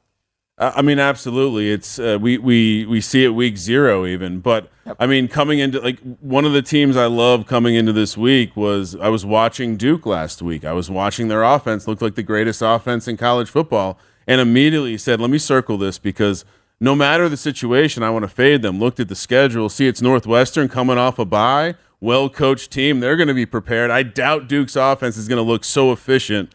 [0.57, 1.71] I mean, absolutely.
[1.71, 5.79] It's uh, we we we see it week zero even, but I mean, coming into
[5.79, 9.77] like one of the teams I love coming into this week was I was watching
[9.77, 10.63] Duke last week.
[10.63, 14.95] I was watching their offense looked like the greatest offense in college football, and immediately
[14.97, 16.45] said, "Let me circle this because."
[16.79, 18.77] No matter the situation, I want to fade them.
[18.77, 22.99] Looked at the schedule, see it's Northwestern coming off a bye, well coached team.
[22.99, 23.89] They're going to be prepared.
[23.89, 26.53] I doubt Duke's offense is going to look so efficient,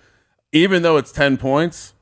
[0.53, 1.95] even though it's 10 points.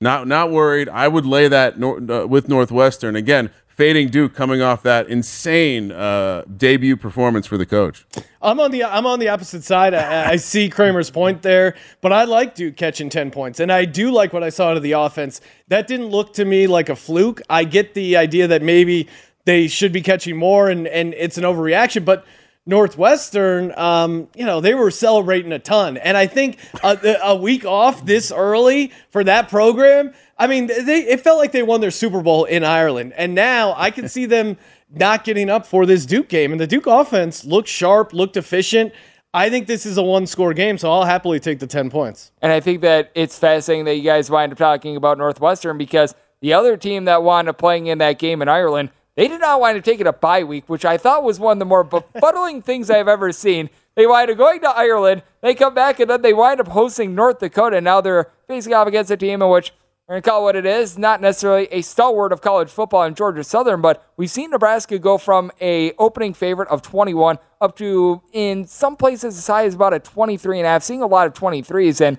[0.00, 0.88] Not not worried.
[0.88, 3.50] I would lay that nor- uh, with Northwestern again.
[3.68, 8.04] Fading Duke coming off that insane uh, debut performance for the coach.
[8.42, 9.94] I'm on the I'm on the opposite side.
[9.94, 13.84] I, I see Kramer's point there, but I like Duke catching ten points, and I
[13.84, 15.40] do like what I saw out of the offense.
[15.68, 17.40] That didn't look to me like a fluke.
[17.48, 19.08] I get the idea that maybe
[19.44, 22.24] they should be catching more, and and it's an overreaction, but.
[22.64, 25.96] Northwestern, um, you know, they were celebrating a ton.
[25.96, 31.00] And I think a, a week off this early for that program, I mean, they
[31.00, 33.14] it felt like they won their Super Bowl in Ireland.
[33.16, 34.58] And now I can see them
[34.94, 36.52] not getting up for this Duke game.
[36.52, 38.92] And the Duke offense looked sharp, looked efficient.
[39.34, 42.32] I think this is a one score game, so I'll happily take the 10 points.
[42.42, 46.14] And I think that it's fascinating that you guys wind up talking about Northwestern because
[46.42, 49.60] the other team that wound up playing in that game in Ireland, they did not
[49.60, 52.60] wind up taking a bye week, which I thought was one of the more befuddling
[52.64, 53.70] things I've ever seen.
[53.94, 57.14] They wind up going to Ireland, they come back, and then they wind up hosting
[57.14, 57.80] North Dakota.
[57.80, 59.72] Now they're facing off against a team in which
[60.08, 63.04] we're going to call it what it is, not necessarily a stalwart of college football
[63.04, 67.76] in Georgia Southern, but we've seen Nebraska go from a opening favorite of 21 up
[67.76, 71.06] to, in some places, as high as about a 23 and a half, seeing a
[71.06, 72.00] lot of 23s.
[72.00, 72.18] And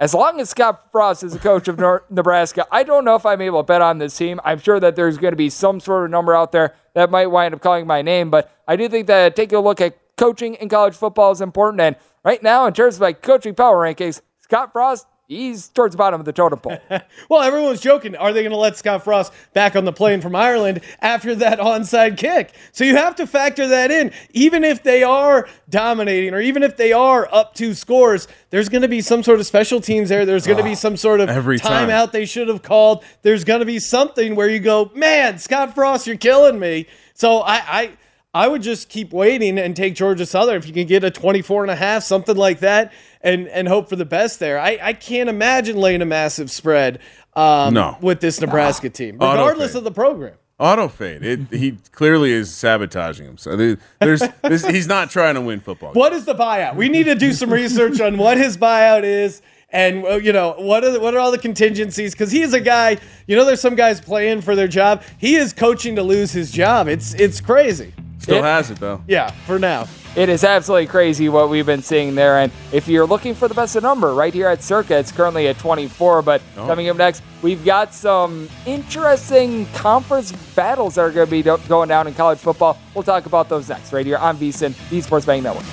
[0.00, 1.78] as long as Scott Frost is the coach of
[2.10, 4.40] Nebraska, I don't know if I'm able to bet on this team.
[4.42, 7.26] I'm sure that there's going to be some sort of number out there that might
[7.26, 10.54] wind up calling my name, but I do think that taking a look at coaching
[10.54, 11.82] in college football is important.
[11.82, 15.96] And right now, in terms of my coaching power rankings, Scott Frost, he's towards the
[15.96, 16.78] bottom of the totem pole.
[17.28, 18.16] well, everyone's joking.
[18.16, 21.58] Are they going to let Scott Frost back on the plane from Ireland after that
[21.60, 22.52] onside kick?
[22.72, 24.12] So you have to factor that in.
[24.32, 28.82] Even if they are dominating or even if they are up two scores, there's going
[28.82, 30.26] to be some sort of special teams there.
[30.26, 31.88] There's going to be ah, some sort of every time.
[31.88, 33.04] timeout they should have called.
[33.22, 36.86] There's going to be something where you go, man, Scott Frost, you're killing me.
[37.14, 37.90] So I, I
[38.32, 41.64] I would just keep waiting and take Georgia Southern if you can get a 24
[41.64, 44.58] and a half, something like that, and, and hope for the best there.
[44.58, 47.00] I, I can't imagine laying a massive spread
[47.34, 47.96] um, No.
[48.00, 50.34] with this Nebraska team, regardless of the program.
[50.60, 51.24] Auto fade.
[51.24, 53.38] It, he clearly is sabotaging him.
[53.38, 53.56] So
[53.98, 55.92] there's this, he's not trying to win football.
[55.94, 56.76] What is the buyout?
[56.76, 59.42] We need to do some research on what his buyout is.
[59.72, 62.12] And uh, you know what are the, what are all the contingencies?
[62.12, 62.98] Because he is a guy.
[63.26, 65.02] You know, there's some guys playing for their job.
[65.16, 66.88] He is coaching to lose his job.
[66.88, 67.94] It's it's crazy.
[68.20, 69.00] Still It- has it though.
[69.08, 69.86] Yeah, for now.
[70.16, 72.38] It is absolutely crazy what we've been seeing there.
[72.40, 75.46] And if you're looking for the best of number, right here at Circa, it's currently
[75.46, 76.20] at 24.
[76.22, 76.66] But Oh.
[76.66, 81.60] coming up next, we've got some interesting conference battles that are going to be do-
[81.68, 82.76] going down in college football.
[82.92, 85.64] We'll talk about those next, right here on VSIN, the Sports Betting Network.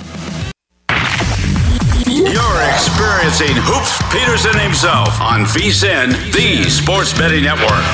[2.06, 7.84] You're experiencing Hoops Peterson himself on VSIN, the Sports Betting Network.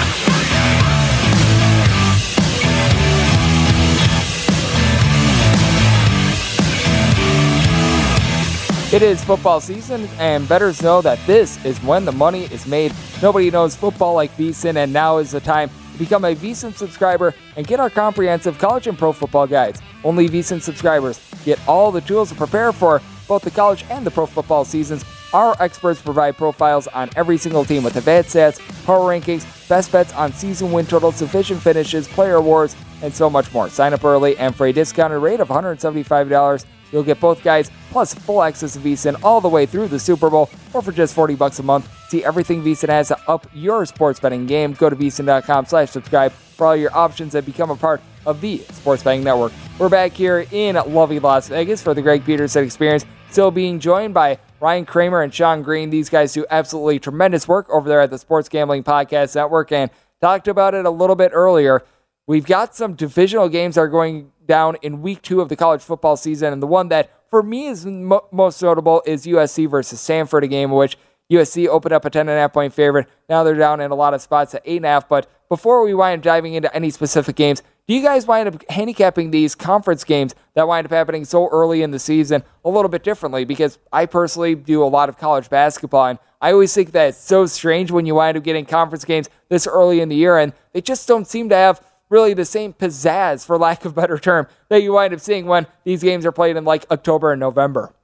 [8.95, 12.95] It is football season, and bettors know that this is when the money is made.
[13.21, 17.35] Nobody knows football like VSIN, and now is the time to become a VSIN subscriber
[17.57, 19.83] and get our comprehensive college and pro football guides.
[20.05, 24.13] Only VSIN subscribers get all the tools to prepare for both the college and the
[24.13, 25.05] pro football seasons.
[25.33, 30.13] Our experts provide profiles on every single team with advanced stats, power rankings, best bets
[30.13, 33.69] on season win totals, sufficient finishes, player awards, and so much more.
[33.69, 38.15] Sign up early, and for a discounted rate of $175, You'll get both guides plus
[38.15, 41.35] full access to VSIN all the way through the Super Bowl, or for just 40
[41.35, 41.91] bucks a month.
[42.09, 44.75] See everything VSIN has to up your sports betting game.
[44.75, 48.59] Go to VSIN.com slash subscribe for all your options and become a part of the
[48.71, 49.53] Sports Betting Network.
[49.77, 54.15] We're back here in lovely Las Vegas for the Greg Peterson Experience, still being joined
[54.15, 55.91] by Ryan Kramer and Sean Green.
[55.91, 59.91] These guys do absolutely tremendous work over there at the Sports Gambling Podcast Network and
[60.21, 61.83] talked about it a little bit earlier.
[62.27, 65.83] We've got some divisional games that are going down in week two of the college
[65.83, 66.53] football season.
[66.53, 70.49] And the one that for me is mo- most notable is USC versus Stanford, a
[70.49, 70.97] game in which
[71.31, 73.09] USC opened up a 10.5 point favorite.
[73.29, 75.09] Now they're down in a lot of spots at 8.5.
[75.09, 78.71] But before we wind up diving into any specific games, do you guys wind up
[78.71, 82.89] handicapping these conference games that wind up happening so early in the season a little
[82.89, 83.45] bit differently?
[83.45, 87.19] Because I personally do a lot of college basketball, and I always think that it's
[87.19, 90.55] so strange when you wind up getting conference games this early in the year, and
[90.73, 94.19] they just don't seem to have really the same pizzazz, for lack of a better
[94.19, 97.41] term, that you wind up seeing when these games are played in like October and
[97.41, 97.95] November.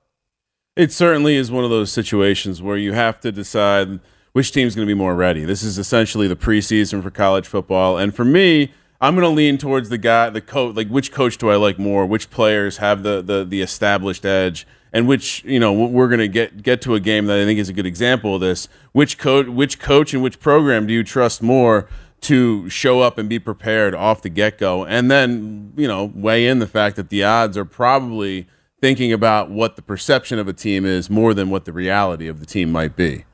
[0.77, 4.01] It certainly is one of those situations where you have to decide
[4.33, 5.45] which team's going to be more ready.
[5.45, 9.57] This is essentially the preseason for college football, and for me, I'm going to lean
[9.57, 10.77] towards the guy, the coach.
[10.77, 12.05] Like, which coach do I like more?
[12.05, 14.67] Which players have the the, the established edge?
[14.93, 17.59] And which you know we're going to get get to a game that I think
[17.59, 18.69] is a good example of this.
[18.93, 21.89] Which coach, which coach, and which program do you trust more
[22.23, 26.47] to show up and be prepared off the get go, and then you know weigh
[26.47, 28.47] in the fact that the odds are probably
[28.81, 32.41] thinking about what the perception of a team is more than what the reality of
[32.41, 33.25] the team might be.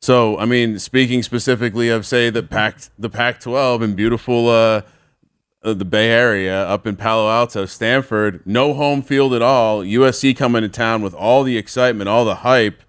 [0.00, 4.82] So, I mean, speaking specifically of say the Pac the Pac-12 in beautiful uh,
[5.62, 9.82] uh, the Bay Area up in Palo Alto, Stanford, no home field at all.
[9.82, 12.82] USC coming to town with all the excitement, all the hype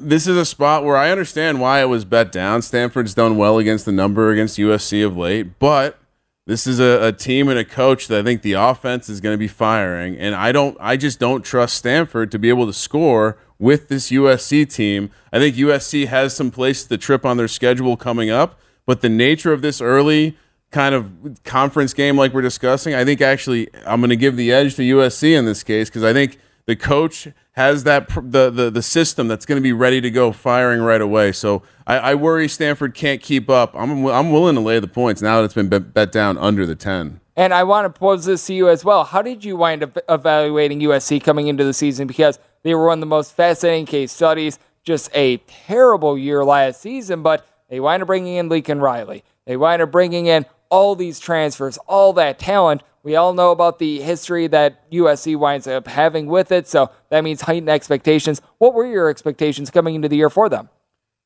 [0.00, 2.62] this is a spot where I understand why it was bet down.
[2.62, 5.98] Stanford's done well against the number against USC of late, but
[6.46, 9.34] this is a, a team and a coach that I think the offense is going
[9.34, 12.72] to be firing, and I don't, I just don't trust Stanford to be able to
[12.72, 15.10] score with this USC team.
[15.32, 19.08] I think USC has some places to trip on their schedule coming up, but the
[19.08, 20.36] nature of this early
[20.70, 21.10] kind of
[21.44, 24.82] conference game, like we're discussing, I think actually I'm going to give the edge to
[24.82, 29.28] USC in this case because I think the coach has that the the, the system
[29.28, 31.32] that's going to be ready to go firing right away.
[31.32, 33.72] So I, I, worry Stanford can't keep up.
[33.74, 36.74] I'm I'm willing to lay the points now that it's been bet, down under the
[36.74, 37.20] ten.
[37.36, 39.04] And I want to pose this to you as well.
[39.04, 42.06] How did you wind up evaluating USC coming into the season?
[42.06, 44.58] Because they were one of the most fascinating case studies.
[44.82, 49.24] Just a terrible year last season, but they wind up bringing in Lincoln Riley.
[49.44, 50.46] They wind up bringing in
[50.76, 52.82] all these transfers, all that talent.
[53.02, 57.24] We all know about the history that USC winds up having with it, so that
[57.24, 58.42] means heightened expectations.
[58.58, 60.68] What were your expectations coming into the year for them?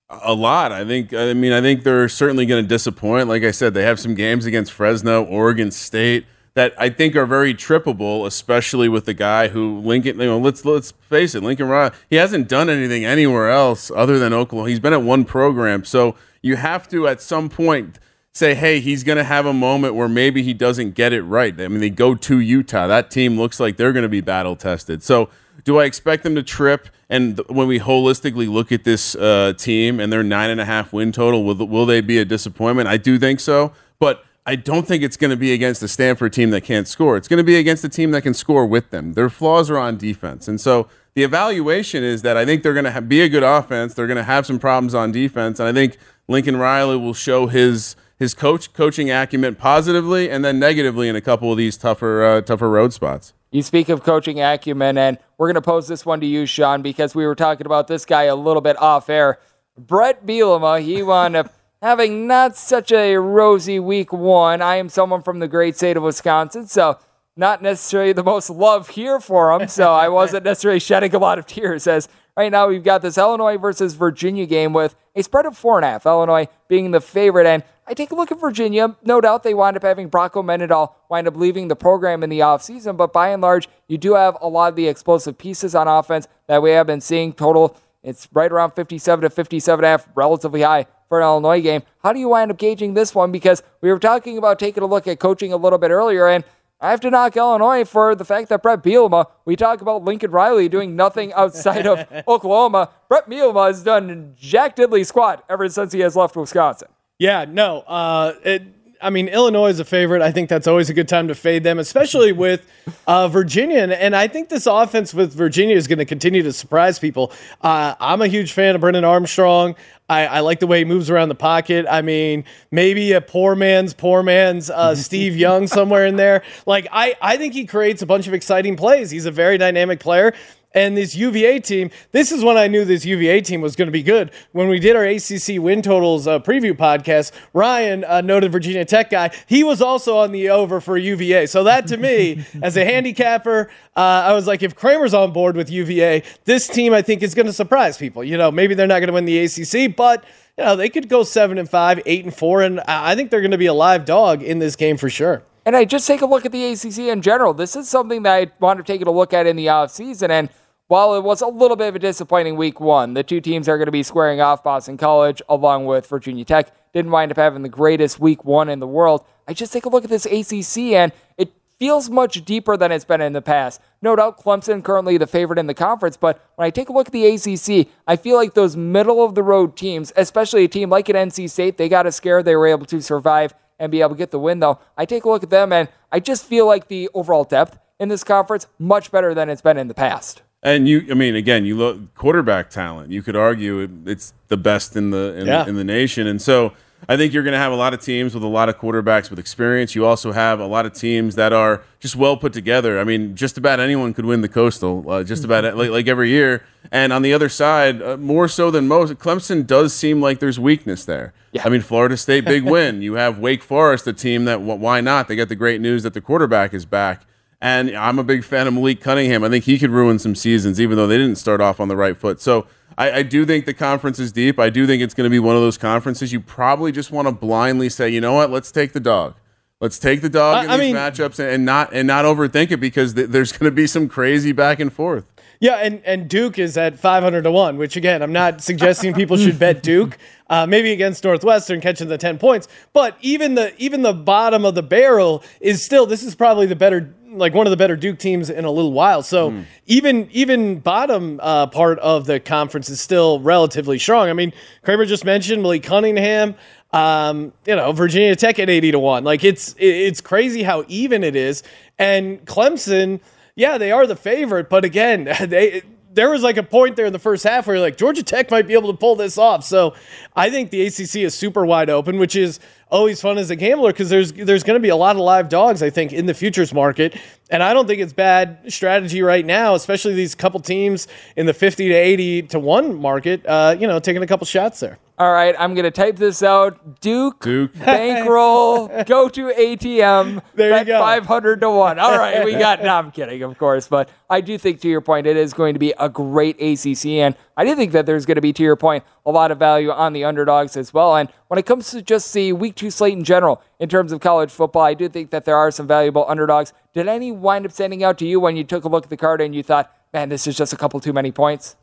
[0.09, 0.71] A lot.
[0.71, 1.13] I think.
[1.13, 3.29] I mean, I think they're certainly going to disappoint.
[3.29, 7.27] Like I said, they have some games against Fresno, Oregon State that I think are
[7.27, 10.21] very trippable, especially with the guy who Lincoln.
[10.21, 11.95] You know, let's let's face it, Lincoln Riley.
[12.09, 14.69] He hasn't done anything anywhere else other than Oklahoma.
[14.69, 17.99] He's been at one program, so you have to at some point
[18.33, 21.59] say, hey, he's going to have a moment where maybe he doesn't get it right.
[21.61, 22.87] I mean, they go to Utah.
[22.87, 25.03] That team looks like they're going to be battle tested.
[25.03, 25.29] So,
[25.65, 26.89] do I expect them to trip?
[27.11, 30.93] And when we holistically look at this uh, team and their nine and a half
[30.93, 32.89] win total, will, will they be a disappointment?
[32.89, 33.73] I do think so.
[33.99, 37.17] But I don't think it's going to be against a Stanford team that can't score.
[37.17, 39.13] It's going to be against a team that can score with them.
[39.13, 40.49] Their flaws are on defense.
[40.49, 43.93] And so the evaluation is that I think they're going to be a good offense.
[43.93, 45.61] They're going to have some problems on defense.
[45.61, 50.61] And I think Lincoln Riley will show his his coach coaching acumen positively and then
[50.61, 53.33] negatively in a couple of these tougher uh, tougher road spots.
[53.51, 56.83] You speak of coaching acumen, and we're going to pose this one to you, Sean,
[56.83, 59.41] because we were talking about this guy a little bit off air.
[59.77, 61.53] Bret Bielema, he wound up
[61.83, 64.63] having not such a rosy week one.
[64.63, 66.99] I am someone from the great state of Wisconsin, so
[67.37, 69.67] not necessarily the most love here for him.
[69.67, 73.17] So I wasn't necessarily shedding a lot of tears as right now we've got this
[73.17, 76.07] Illinois versus Virginia game with a spread of four and a half.
[76.07, 78.95] Illinois being the favorite, and I take a look at Virginia.
[79.03, 82.39] No doubt they wind up having Bronco Mendenhall wind up leaving the program in the
[82.39, 85.89] offseason, but by and large, you do have a lot of the explosive pieces on
[85.89, 87.77] offense that we have been seeing total.
[88.05, 91.83] It's right around 57 to 57 half, relatively high for an Illinois game.
[92.05, 93.33] How do you wind up gauging this one?
[93.33, 96.45] Because we were talking about taking a look at coaching a little bit earlier, and
[96.81, 100.31] I have to knock Illinois for the fact that Bret Bielema, we talk about Lincoln
[100.31, 102.91] Riley doing nothing outside of Oklahoma.
[103.09, 106.87] Bret Bielema has done Jack Diddley squat ever since he has left Wisconsin.
[107.21, 107.81] Yeah, no.
[107.81, 108.63] Uh, it,
[109.03, 110.23] I mean, Illinois is a favorite.
[110.23, 112.67] I think that's always a good time to fade them, especially with
[113.07, 113.81] uh, Virginia.
[113.81, 117.31] And, and, I think this offense with Virginia is going to continue to surprise people.
[117.61, 119.77] Uh, I'm a huge fan of Brennan Armstrong.
[120.09, 121.85] I, I, like the way he moves around the pocket.
[121.89, 126.43] I mean, maybe a poor man's poor man's uh, Steve Young somewhere in there.
[126.65, 129.11] Like, I, I think he creates a bunch of exciting plays.
[129.11, 130.33] He's a very dynamic player.
[130.73, 133.93] And this UVA team, this is when I knew this UVA team was going to
[133.93, 134.31] be good.
[134.53, 139.11] When we did our ACC win totals uh, preview podcast, Ryan, a noted Virginia Tech
[139.11, 141.47] guy, he was also on the over for UVA.
[141.47, 145.57] So that to me, as a handicapper, uh, I was like, if Kramer's on board
[145.57, 148.23] with UVA, this team I think is going to surprise people.
[148.23, 150.25] You know, maybe they're not going to win the ACC, but
[150.57, 153.41] you know they could go seven and five, eight and four, and I think they're
[153.41, 155.43] going to be a live dog in this game for sure.
[155.67, 157.55] And I just take a look at the ACC in general.
[157.55, 160.31] This is something that I want to take a look at in the offseason.
[160.31, 160.49] And
[160.91, 163.79] while it was a little bit of a disappointing week one, the two teams are
[163.79, 166.75] going to be squaring off Boston College along with Virginia Tech.
[166.93, 169.25] Didn't wind up having the greatest week one in the world.
[169.47, 173.05] I just take a look at this ACC and it feels much deeper than it's
[173.05, 173.81] been in the past.
[174.03, 177.07] No doubt Clemson currently the favorite in the conference, but when I take a look
[177.07, 180.91] at the ACC, I feel like those middle of the road teams, especially a team
[180.91, 184.01] like an NC State, they got a scare, they were able to survive and be
[184.01, 184.81] able to get the win, though.
[184.97, 188.09] I take a look at them, and I just feel like the overall depth in
[188.09, 190.43] this conference much better than it's been in the past.
[190.63, 193.11] And you, I mean, again, you look quarterback talent.
[193.11, 195.67] You could argue it's the best in the in, yeah.
[195.67, 196.75] in the nation, and so
[197.09, 199.31] I think you're going to have a lot of teams with a lot of quarterbacks
[199.31, 199.95] with experience.
[199.95, 203.01] You also have a lot of teams that are just well put together.
[203.01, 206.31] I mean, just about anyone could win the Coastal, uh, just about like, like, every
[206.31, 206.65] year.
[206.93, 210.61] And on the other side, uh, more so than most, Clemson does seem like there's
[210.61, 211.33] weakness there.
[211.53, 211.63] Yeah.
[211.65, 213.03] I mean, Florida State, big win.
[213.03, 215.29] You have Wake Forest, a team that why not?
[215.29, 217.25] They get the great news that the quarterback is back.
[217.61, 219.45] And I'm a big fan of Malik Cunningham.
[219.45, 221.97] I think he could ruin some seasons, even though they didn't start off on the
[221.97, 222.41] right foot.
[222.41, 224.59] So I, I do think the conference is deep.
[224.59, 227.29] I do think it's going to be one of those conferences you probably just want
[227.29, 229.35] to blindly say, you know what, let's take the dog.
[229.81, 232.71] Let's take the dog uh, in I these mean, matchups and, not and not overthink
[232.71, 235.33] it because th- there's going to be some crazy back and forth.
[235.59, 239.37] Yeah, and, and Duke is at 500 to 1, which again, I'm not suggesting people
[239.37, 240.17] should bet Duke,
[240.49, 244.75] uh, maybe against Northwestern catching the 10 points, but even the even the bottom of
[244.75, 248.19] the barrel is still this is probably the better like one of the better Duke
[248.19, 249.23] teams in a little while.
[249.23, 249.65] So mm.
[249.87, 254.29] even even bottom uh, part of the conference is still relatively strong.
[254.29, 256.55] I mean, Kramer just mentioned Malik Cunningham.
[256.93, 259.25] Um, you know, Virginia Tech at eighty to one.
[259.25, 261.63] Like it's it's crazy how even it is.
[261.99, 263.21] And Clemson,
[263.57, 267.13] yeah, they are the favorite, but again, they there was like a point there in
[267.13, 269.65] the first half where like Georgia Tech might be able to pull this off.
[269.65, 269.95] So
[270.35, 272.59] I think the ACC is super wide open, which is
[272.91, 275.49] always fun as a gambler because there's there's going to be a lot of live
[275.49, 277.17] dogs I think in the futures market,
[277.51, 281.55] and I don't think it's bad strategy right now, especially these couple teams in the
[281.55, 283.45] fifty to eighty to one market.
[283.47, 284.99] Uh, you know, taking a couple shots there.
[285.19, 287.01] All right, I'm gonna type this out.
[287.03, 287.75] Duke, Duke.
[287.79, 290.41] bankroll, go to ATM.
[290.55, 290.99] There you go.
[290.99, 291.99] Five hundred to one.
[291.99, 292.81] All right, we got.
[292.91, 295.75] No, I'm kidding, of course, but I do think, to your point, it is going
[295.75, 298.63] to be a great ACC, and I do think that there's going to be, to
[298.63, 301.17] your point, a lot of value on the underdogs as well.
[301.17, 304.21] And when it comes to just the week two slate in general, in terms of
[304.21, 306.73] college football, I do think that there are some valuable underdogs.
[306.95, 309.17] Did any wind up standing out to you when you took a look at the
[309.17, 311.77] card and you thought, man, this is just a couple too many points?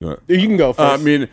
[0.00, 0.80] You can go first.
[0.80, 1.28] Uh, I mean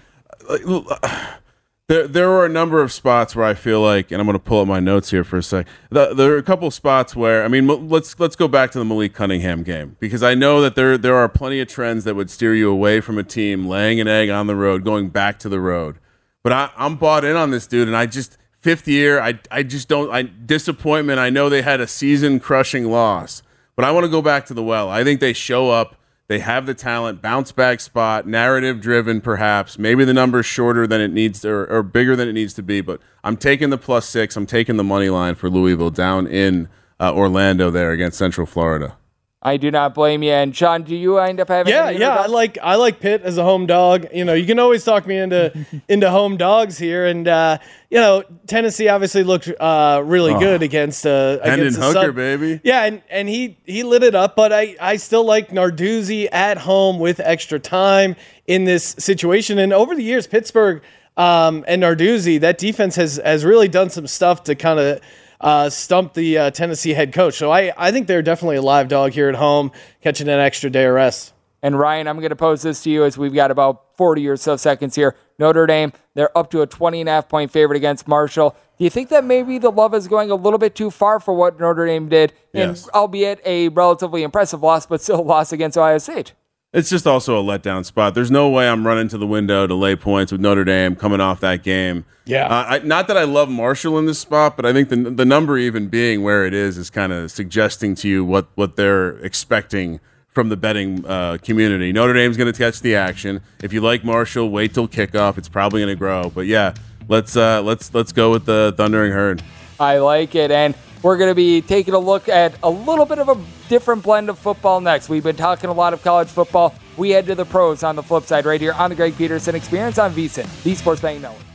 [1.88, 4.44] there there were a number of spots where I feel like, and I'm going to
[4.44, 5.68] pull up my notes here for a sec.
[5.90, 8.86] The, there are a couple spots where I mean, let's let's go back to the
[8.86, 12.30] Malik Cunningham game because I know that there there are plenty of trends that would
[12.30, 15.50] steer you away from a team laying an egg on the road, going back to
[15.50, 16.00] the road.
[16.44, 19.62] But I, I'm bought in on this dude, and I just fifth year, I I
[19.62, 20.12] just don't.
[20.12, 21.20] I disappointment.
[21.20, 23.44] I know they had a season crushing loss,
[23.76, 24.90] but I want to go back to the well.
[24.90, 25.96] I think they show up
[26.28, 29.78] they have the talent, bounce back spot, narrative driven, perhaps.
[29.78, 32.64] Maybe the number's shorter than it needs to, or, or, bigger than it needs to
[32.64, 32.82] be.
[32.82, 34.36] But I'm taking the plus six.
[34.36, 36.68] I'm taking the money line for Louisville down in
[37.00, 38.98] uh, Orlando there against Central Florida.
[39.46, 40.32] I do not blame you.
[40.32, 41.72] And Sean, do you end up having?
[41.72, 42.16] Yeah, yeah.
[42.16, 44.08] I like I like Pitt as a home dog.
[44.12, 45.54] You know, you can always talk me into
[45.88, 47.60] into home dogs here, and uh,
[47.92, 50.40] you know, Tennessee obviously looked uh, really oh.
[50.40, 52.60] good against uh, against Hooker, sub- baby.
[52.64, 54.36] Yeah, and and he he lit it up.
[54.36, 58.16] But I I still like Narduzzi at home with extra time
[58.48, 59.60] in this situation.
[59.60, 60.82] And over the years, Pittsburgh
[61.18, 65.02] um, and Narduzzi, that defense has has really done some stuff to kind of
[65.46, 67.36] uh, stump the uh, Tennessee head coach.
[67.36, 69.72] So I, I think they're definitely a live dog here at home,
[70.02, 71.34] catching an extra day of rest.
[71.62, 74.38] And Ryan, I'm going to pose this to you as we've got about 40 or
[74.38, 75.16] so seconds here.
[75.38, 78.56] Notre Dame, they're up to a 20 and a half point favorite against Marshall.
[78.78, 81.34] Do you think that maybe the love is going a little bit too far for
[81.34, 82.34] what Notre Dame did?
[82.52, 82.84] Yes.
[82.84, 86.34] And albeit a relatively impressive loss, but still a loss against Ohio State.
[86.76, 88.16] It's just also a letdown spot.
[88.16, 91.22] There's no way I'm running to the window to lay points with Notre Dame coming
[91.22, 92.04] off that game.
[92.26, 92.48] Yeah.
[92.48, 95.24] Uh, I, not that I love Marshall in this spot, but I think the the
[95.24, 99.12] number even being where it is is kind of suggesting to you what what they're
[99.20, 100.02] expecting
[100.34, 101.94] from the betting uh, community.
[101.94, 103.40] Notre Dame's going to catch the action.
[103.64, 105.38] If you like Marshall, wait till kickoff.
[105.38, 106.30] It's probably going to grow.
[106.30, 106.74] But yeah,
[107.08, 109.42] let's uh, let's let's go with the Thundering Herd.
[109.80, 110.52] I like it.
[110.52, 113.40] And we're going to be taking a look at a little bit of a
[113.70, 115.08] different blend of football next.
[115.08, 116.74] We've been talking a lot of college football.
[116.98, 119.54] We head to the pros on the flip side right here on the Greg Peterson
[119.54, 121.46] Experience on VSIN, the Sports Betting Network.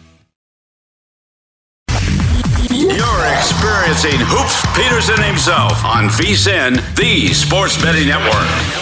[2.71, 8.80] You're experiencing Hoops Peterson himself on VSIN, the Sports Betting Network.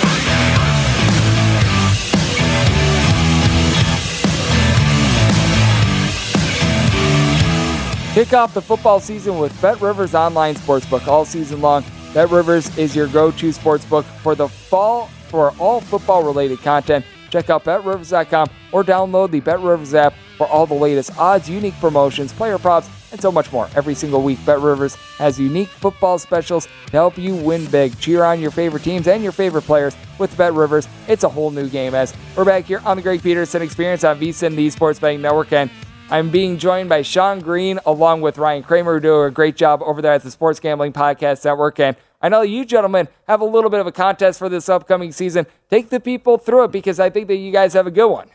[8.18, 11.84] Kick off the football season with Bet Rivers Online Sportsbook all season long.
[12.12, 17.04] Bet Rivers is your go-to sportsbook for the fall for all football-related content.
[17.30, 21.78] Check out betrivers.com or download the Bet Rivers app for all the latest odds, unique
[21.78, 23.68] promotions, player props, and so much more.
[23.76, 27.96] Every single week, Bet Rivers has unique football specials to help you win big.
[28.00, 30.88] Cheer on your favorite teams and your favorite players with Bet Rivers.
[31.06, 34.18] It's a whole new game as we're back here on the Greg Peterson Experience on
[34.18, 35.70] VSIN, the Sports Betting Network, and
[36.10, 39.82] I'm being joined by Sean Green along with Ryan Kramer, who do a great job
[39.82, 41.78] over there at the Sports Gambling Podcast Network.
[41.80, 45.12] And I know you gentlemen have a little bit of a contest for this upcoming
[45.12, 45.46] season.
[45.68, 48.30] Take the people through it because I think that you guys have a good one.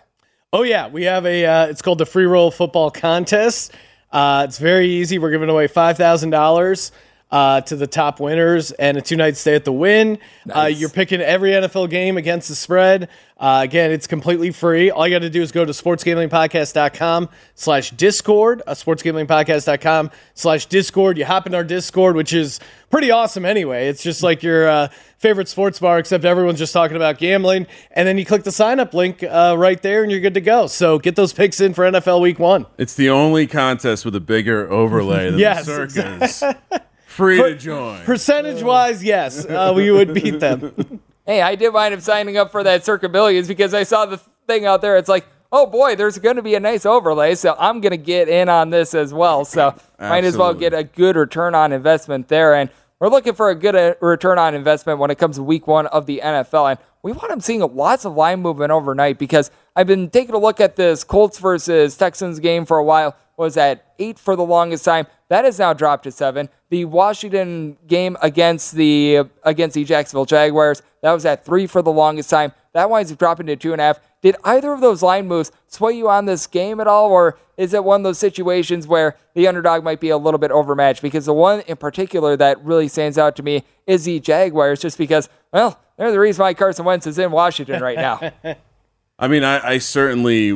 [0.52, 1.46] Oh yeah, we have a.
[1.46, 3.74] Uh, it's called the Free Roll Football Contest.
[4.12, 5.18] Uh, it's very easy.
[5.18, 6.92] We're giving away five thousand dollars
[7.34, 10.20] uh, to the top winners and a two night stay at the Wynn.
[10.48, 13.10] Uh, you're picking every NFL game against the spread.
[13.40, 14.92] Uh, again, it's completely free.
[14.92, 21.18] All you got to do is go to sportsgamblingpodcast.com slash discord, uh, sportsgamblingpodcast.com slash discord.
[21.18, 22.60] You hop in our discord, which is
[22.92, 23.88] pretty awesome anyway.
[23.88, 27.66] It's just like your uh, favorite sports bar, except everyone's just talking about gambling.
[27.94, 30.42] And then you click the sign up link uh, right there and you're good to
[30.42, 30.68] go.
[30.68, 32.68] So get those picks in for NFL week one.
[32.78, 36.44] It's the only contest with a bigger overlay than Yes, the circus.
[37.14, 38.04] Free to join.
[38.06, 41.02] Percentage wise, yes, uh, we would beat them.
[41.26, 44.18] Hey, I did wind up signing up for that Circa Millions because I saw the
[44.46, 44.98] thing out there.
[44.98, 47.98] It's like, oh boy, there's going to be a nice overlay, so I'm going to
[47.98, 49.46] get in on this as well.
[49.46, 52.54] So might as well get a good return on investment there.
[52.56, 55.66] And we're looking for a good uh, return on investment when it comes to week
[55.66, 56.72] one of the NFL.
[56.72, 60.40] And we want them seeing lots of line movement overnight because I've been taking a
[60.40, 63.16] look at this Colts versus Texans game for a while.
[63.36, 65.08] Was at eight for the longest time.
[65.30, 66.50] That has now dropped to seven.
[66.70, 71.92] The Washington game against the against the Jacksonville Jaguars that was at three for the
[71.92, 72.54] longest time.
[72.74, 74.00] That winds up dropping to two and a half.
[74.22, 77.74] Did either of those line moves sway you on this game at all, or is
[77.74, 81.02] it one of those situations where the underdog might be a little bit overmatched?
[81.02, 84.98] Because the one in particular that really stands out to me is the Jaguars, just
[84.98, 88.32] because, well, they're the reason why Carson Wentz is in Washington right now.
[89.20, 90.52] I mean, I, I certainly,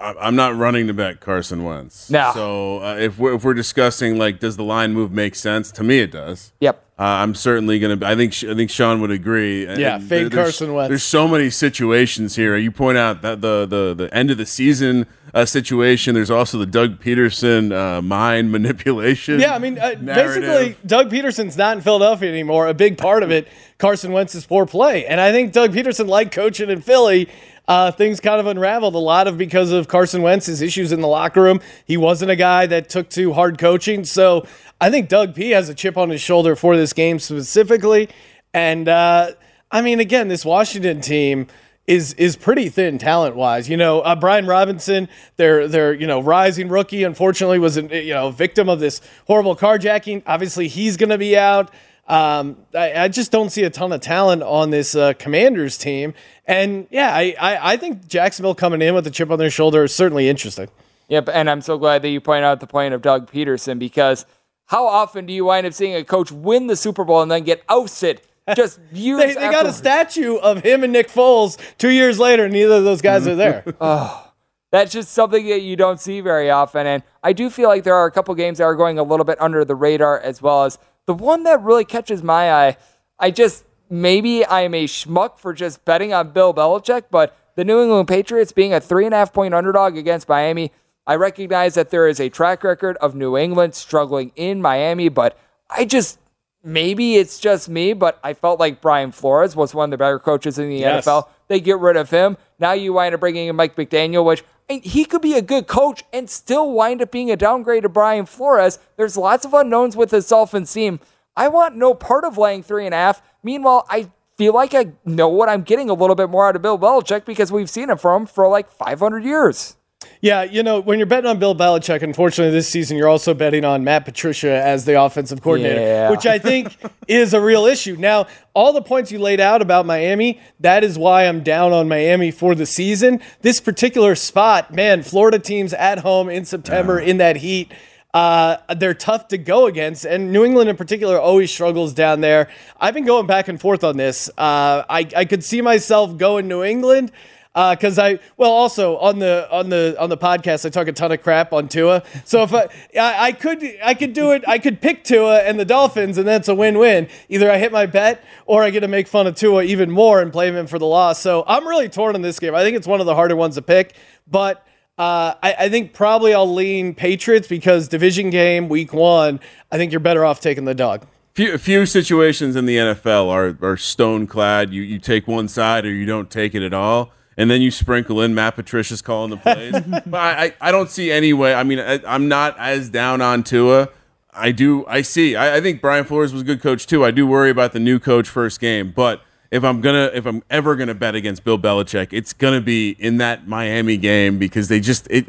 [0.00, 2.10] I- I'm not running to bet Carson Wentz.
[2.10, 2.32] No.
[2.34, 5.70] So uh, if we're if we're discussing like, does the line move make sense?
[5.72, 6.52] To me, it does.
[6.60, 6.84] yep.
[6.98, 7.98] Uh, I'm certainly gonna.
[8.06, 9.64] I think I think Sean would agree.
[9.66, 10.88] Yeah, And fade there's- Carson Wentz.
[10.88, 12.56] There's so many situations here.
[12.56, 16.14] You point out that the the the end of the season uh, situation.
[16.14, 19.40] There's also the Doug Pederson uh, mind manipulation.
[19.40, 22.68] Yeah, I mean, uh, basically, Doug Pederson's not in Philadelphia anymore.
[22.68, 23.48] A big part of it,
[23.78, 27.28] Carson Wentz's poor play, and I think Doug Pederson, liked coaching in Philly,
[27.72, 31.08] uh, things kind of unraveled a lot of because of Carson Wentz's issues in the
[31.08, 31.58] locker room.
[31.86, 34.46] He wasn't a guy that took to hard coaching, so
[34.78, 38.10] I think Doug P has a chip on his shoulder for this game specifically.
[38.52, 39.30] And uh,
[39.70, 41.46] I mean, again, this Washington team
[41.86, 43.70] is is pretty thin talent wise.
[43.70, 45.08] You know, uh, Brian Robinson,
[45.38, 49.56] their their you know rising rookie, unfortunately was a you know victim of this horrible
[49.56, 50.22] carjacking.
[50.26, 51.70] Obviously, he's going to be out.
[52.06, 56.12] Um, I, I just don't see a ton of talent on this uh, Commanders team.
[56.46, 59.84] And yeah, I, I I think Jacksonville coming in with a chip on their shoulder
[59.84, 60.68] is certainly interesting.
[61.08, 64.24] Yep, and I'm so glad that you point out the point of Doug Pederson because
[64.66, 67.44] how often do you wind up seeing a coach win the Super Bowl and then
[67.44, 68.22] get ousted
[68.56, 72.44] just years They, they got a statue of him and Nick Foles two years later,
[72.44, 73.64] and neither of those guys are there.
[73.80, 74.32] oh,
[74.70, 76.86] That's just something that you don't see very often.
[76.86, 79.24] And I do feel like there are a couple games that are going a little
[79.24, 82.76] bit under the radar as well as the one that really catches my eye.
[83.18, 87.82] I just, maybe I'm a schmuck for just betting on Bill Belichick, but the New
[87.82, 90.72] England Patriots being a three and a half point underdog against Miami,
[91.06, 95.38] I recognize that there is a track record of New England struggling in Miami, but
[95.68, 96.18] I just
[96.64, 100.18] maybe it's just me, but I felt like Brian Flores was one of the better
[100.18, 101.04] coaches in the Yes.
[101.06, 101.28] NFL.
[101.48, 102.38] They get rid of him.
[102.58, 105.42] Now you wind up bringing in Mike McDaniel, which I mean, he could be a
[105.42, 108.78] good coach and still wind up being a downgrade to Brian Flores.
[108.96, 111.00] There's lots of unknowns with this Dolphins team.
[111.36, 113.22] I want no part of laying three and a half.
[113.42, 116.62] Meanwhile, I feel like I know what I'm getting a little bit more out of
[116.62, 119.76] Bill Belichick because we've seen it from him for like 500 years.
[120.20, 123.64] Yeah, you know, when you're betting on Bill Belichick, unfortunately this season you're also betting
[123.64, 126.10] on Matt Patricia as the offensive coordinator, Yeah.
[126.10, 126.76] which I think
[127.08, 127.96] is a real issue.
[127.96, 131.88] Now, all the points you laid out about Miami, that is why I'm down on
[131.88, 133.20] Miami for the season.
[133.42, 137.70] This particular spot, man, Florida teams at home in September in that heat.
[138.14, 142.48] Uh, they're tough to go against, and New England in particular always struggles down there.
[142.78, 144.28] I've been going back and forth on this.
[144.30, 147.10] Uh, I, I could see myself going New England
[147.54, 151.12] because I well also on the on the on the podcast I talk a ton
[151.12, 152.02] of crap on Tua.
[152.24, 155.60] So if I, I I could I could do it I could pick Tua and
[155.60, 157.08] the Dolphins and that's a win win.
[157.28, 160.22] Either I hit my bet or I get to make fun of Tua even more
[160.22, 161.20] and blame him for the loss.
[161.20, 162.54] So I'm really torn on this game.
[162.54, 163.94] I think it's one of the harder ones to pick,
[164.26, 164.66] but.
[164.98, 169.40] Uh, I, I think probably I'll lean Patriots because division game week one.
[169.70, 171.06] I think you're better off taking the dog.
[171.34, 174.72] Few, few situations in the NFL are, are stone clad.
[174.72, 177.10] You, you take one side or you don't take it at all.
[177.38, 179.72] And then you sprinkle in Matt Patricia's calling the plays.
[180.06, 181.54] but I, I, I don't see any way.
[181.54, 183.88] I mean, I, I'm not as down on Tua.
[184.34, 184.84] I do.
[184.86, 185.34] I see.
[185.34, 187.02] I, I think Brian Flores was a good coach too.
[187.02, 188.92] I do worry about the new coach first game.
[188.94, 189.22] But
[189.52, 193.18] if I'm gonna, if I'm ever gonna bet against Bill Belichick, it's gonna be in
[193.18, 195.26] that Miami game because they just it,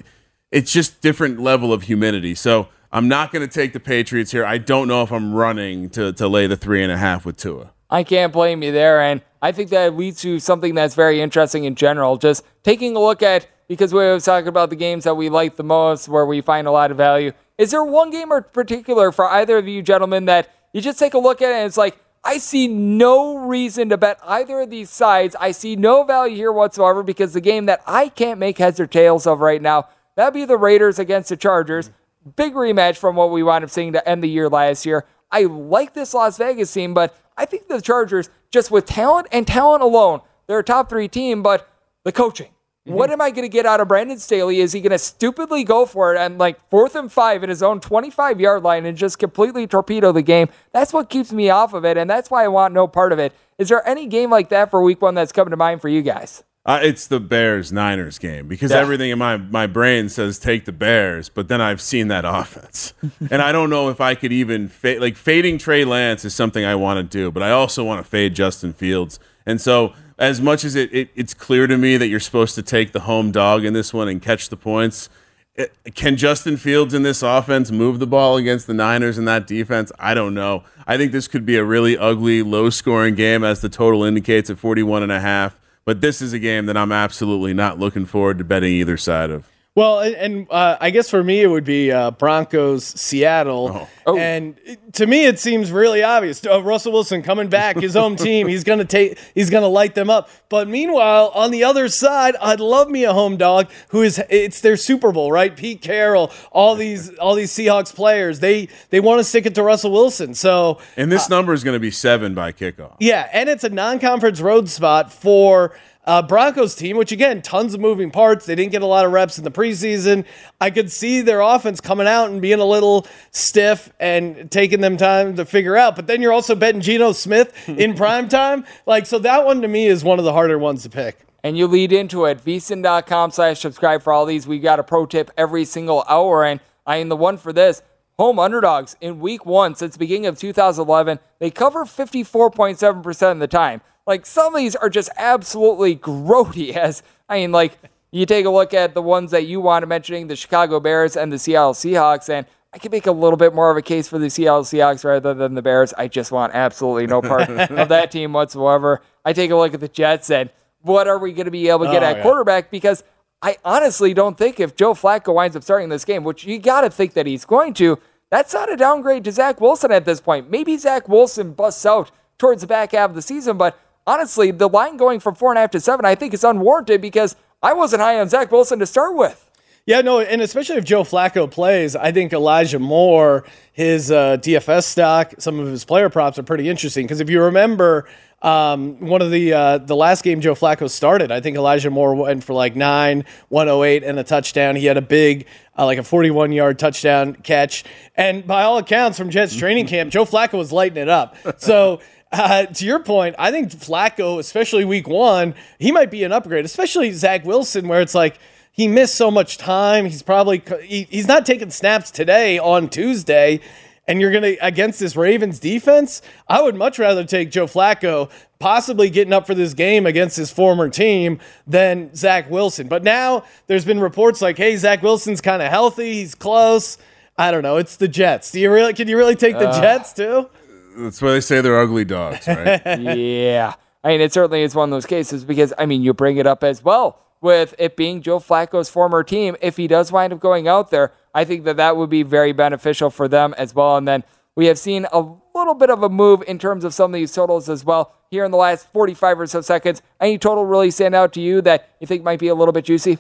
[0.49, 2.33] it's just different level of humidity.
[2.33, 4.45] So I'm not gonna take the Patriots here.
[4.45, 7.37] I don't know if I'm running to to lay the three and a half with
[7.37, 7.73] Tua.
[7.89, 9.01] I can't blame you there.
[9.01, 12.17] And I think that leads to something that's very interesting in general.
[12.17, 15.57] Just taking a look at, because we was talking about the games that we like
[15.57, 17.33] the most, where we find a lot of value.
[17.59, 21.13] Is there one game in particular for either of you gentlemen that you just take
[21.13, 24.89] a look at and it's like, I see no reason to bet either of these
[24.89, 25.35] sides.
[25.39, 28.87] I see no value here whatsoever because the game that I can't make heads or
[28.87, 31.91] tails of right now, that'd be the Raiders against the Chargers.
[32.35, 35.05] Big rematch from what we wound up seeing to end the year last year.
[35.31, 39.45] I like this Las Vegas team, but I think the Chargers, just with talent and
[39.45, 41.67] talent alone, they're a top three team, but
[42.05, 42.51] the coaching.
[42.85, 44.59] What am I going to get out of Brandon Staley?
[44.59, 47.63] Is he going to stupidly go for it and like fourth and five in his
[47.63, 50.49] own 25 yard line and just completely torpedo the game?
[50.73, 53.19] That's what keeps me off of it, and that's why I want no part of
[53.19, 53.33] it.
[53.57, 56.01] Is there any game like that for week one that's coming to mind for you
[56.01, 56.43] guys?
[56.65, 58.77] Uh, it's the Bears Niners game because Yeah.
[58.79, 62.93] everything in my, my brain says take the Bears, but then I've seen that offense.
[63.31, 66.63] and I don't know if I could even fa- like fading Trey Lance is something
[66.65, 69.19] I want to do, but I also want to fade Justin Fields.
[69.45, 72.61] And so, as much as it, it, it's clear to me that you're supposed to
[72.61, 75.09] take the home dog in this one and catch the points,
[75.55, 79.45] it, can Justin Fields in this offense move the ball against the Niners in that
[79.45, 79.91] defense?
[79.99, 80.63] I don't know.
[80.87, 84.49] I think this could be a really ugly, low scoring game as the total indicates
[84.49, 85.59] at 41 and a half.
[85.85, 89.29] But this is a game that I'm absolutely not looking forward to betting either side
[89.29, 89.47] of.
[89.75, 94.17] Well, and, and uh, I guess for me it would be uh, Broncos Seattle, Oh.
[94.17, 94.55] and
[94.93, 96.45] to me it seems really obvious.
[96.45, 100.11] Uh, Russell Wilson coming back, his home team, he's gonna take, he's gonna light them
[100.11, 100.29] up.
[100.49, 104.61] But meanwhile, on the other side, I'd love me a home dog who is it's
[104.61, 105.55] their Super Bowl, right?
[105.55, 109.63] Pete Carroll, all these all these Seahawks players, they they want to stick it to
[109.63, 110.35] Russell Wilson.
[110.35, 112.97] So And this number is going to be seven by kickoff.
[112.99, 115.73] yeah, and it's a non-conference road spot for
[116.05, 118.45] uh, Broncos team, which again, tons of moving parts.
[118.45, 120.25] They didn't get a lot of reps in the preseason.
[120.59, 124.97] I could see their offense coming out and being a little stiff and taking them
[124.97, 125.95] time to figure out.
[125.95, 129.19] But then you're also betting Geno Smith in prime time, like so.
[129.19, 131.19] That one to me is one of the harder ones to pick.
[131.43, 132.43] and you lead into it.
[132.43, 134.45] VSIN.com slash subscribe for all these.
[134.45, 136.43] We got a pro tip every single hour.
[136.43, 137.81] And I am the one for this
[138.17, 143.47] home underdogs in week one since the beginning of 2011, they cover 54.7% of the
[143.47, 143.81] time.
[144.05, 146.75] Like some of these are just absolutely grody.
[146.75, 147.77] As I mean, like
[148.11, 151.31] you take a look at the ones that you wanted mentioning the Chicago Bears and
[151.31, 152.29] the Seattle Seahawks.
[152.29, 155.03] And I can make a little bit more of a case for the Seattle Seahawks
[155.05, 155.93] rather than the Bears.
[155.93, 159.01] I just want absolutely no part of that team whatsoever.
[159.23, 160.49] I take a look at the Jets and
[160.81, 162.23] what are we going to be able to get Oh, at yeah.
[162.23, 162.69] quarterback?
[162.69, 163.03] Because
[163.41, 166.81] I honestly don't think if Joe Flacco winds up starting this game, which you got
[166.81, 167.99] to think that he's going to,
[168.29, 170.49] that's not a downgrade to Zach Wilson at this point.
[170.49, 174.67] Maybe Zach Wilson busts out towards the back half of the season, but honestly, the
[174.67, 177.73] line going from four and a half to seven, I think is unwarranted because I
[177.73, 179.49] wasn't high on Zach Wilson to start with.
[179.85, 183.43] Yeah, no, and especially if Joe Flacco plays, I think Elijah Moore,
[183.73, 187.05] his uh, DFS stock, some of his player props are pretty interesting.
[187.05, 188.07] Because if you remember,
[188.41, 192.15] um, one of the uh, the last game Joe Flacco started, I think Elijah Moore
[192.15, 194.77] went for like nine, 108, and a touchdown.
[194.77, 195.47] He had a big,
[195.77, 197.83] uh, like a 41 yard touchdown catch.
[198.15, 201.35] And by all accounts, from Jets training camp, Joe Flacco was lighting it up.
[201.57, 201.99] So.
[202.33, 206.65] Uh, to your point, I think Flacco, especially week one, he might be an upgrade,
[206.65, 208.39] especially Zach Wilson, where it's like,
[208.73, 210.05] he missed so much time.
[210.05, 213.59] He's probably he, he's not taking snaps today on Tuesday,
[214.07, 216.23] and you're gonna against this Ravens defense.
[216.47, 220.49] I would much rather take Joe Flacco possibly getting up for this game against his
[220.49, 222.87] former team than Zach Wilson.
[222.87, 226.13] But now there's been reports like, hey, Zach Wilson's kind of healthy.
[226.13, 226.97] He's close.
[227.37, 227.77] I don't know.
[227.77, 228.51] It's the Jets.
[228.51, 228.93] Do you really?
[228.93, 230.49] Can you really take the uh, Jets too?
[230.95, 232.81] That's why they say they're ugly dogs, right?
[232.99, 233.75] yeah.
[234.03, 236.47] I mean, it certainly is one of those cases because I mean, you bring it
[236.47, 240.39] up as well with it being Joe Flacco's former team, if he does wind up
[240.39, 243.97] going out there, I think that that would be very beneficial for them as well.
[243.97, 244.23] And then
[244.55, 245.19] we have seen a
[245.53, 248.45] little bit of a move in terms of some of these totals as well here
[248.45, 250.01] in the last 45 or so seconds.
[250.21, 252.85] Any total really stand out to you that you think might be a little bit
[252.85, 253.19] juicy?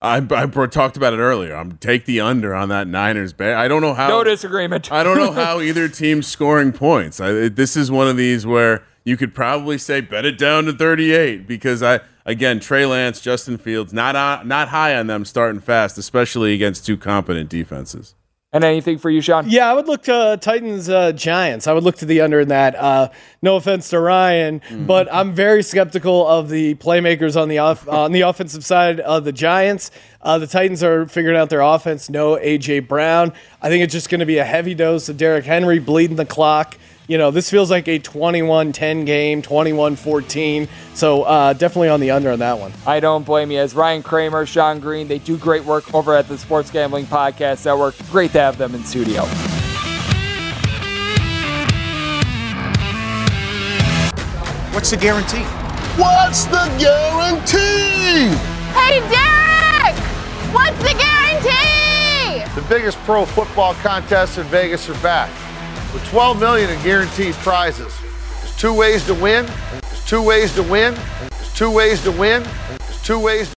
[0.00, 1.56] I, I talked about it earlier.
[1.56, 3.56] I'm take the under on that Niners bet.
[3.56, 4.08] I don't know how.
[4.08, 4.92] No disagreement.
[4.92, 7.20] I don't know how either team's scoring points.
[7.20, 10.72] I, this is one of these where you could probably say bet it down to
[10.72, 15.60] 38 because I again, Trey Lance, Justin Fields, not on, not high on them starting
[15.60, 18.14] fast, especially against two competent defenses.
[18.64, 19.48] And anything for you, Sean?
[19.48, 21.68] Yeah, I would look to uh, Titans uh, Giants.
[21.68, 22.74] I would look to the under in that.
[22.74, 24.84] Uh, no offense to Ryan, mm.
[24.84, 29.24] but I'm very skeptical of the playmakers on the off- on the offensive side of
[29.24, 29.92] the Giants.
[30.20, 32.10] Uh, the Titans are figuring out their offense.
[32.10, 33.32] No AJ Brown.
[33.62, 36.26] I think it's just going to be a heavy dose of Derrick Henry bleeding the
[36.26, 36.76] clock
[37.08, 40.68] you know, this feels like a 21 10 game, 21 14.
[40.94, 42.72] So uh, definitely on the under on that one.
[42.86, 43.58] I don't blame you.
[43.58, 47.64] As Ryan Kramer, Sean Green, they do great work over at the Sports Gambling Podcast
[47.64, 47.96] Network.
[48.10, 49.22] Great to have them in studio.
[54.74, 55.44] What's the guarantee?
[55.96, 58.36] What's the guarantee?
[58.76, 59.96] Hey, Derek!
[60.54, 62.54] What's the guarantee?
[62.54, 65.30] The biggest pro football contests in Vegas are back
[65.92, 67.94] with 12 million in guaranteed prizes.
[68.40, 69.46] There's two ways to win.
[69.70, 70.94] There's two ways to win.
[71.30, 72.42] There's two ways to win.
[72.42, 73.54] There's two ways.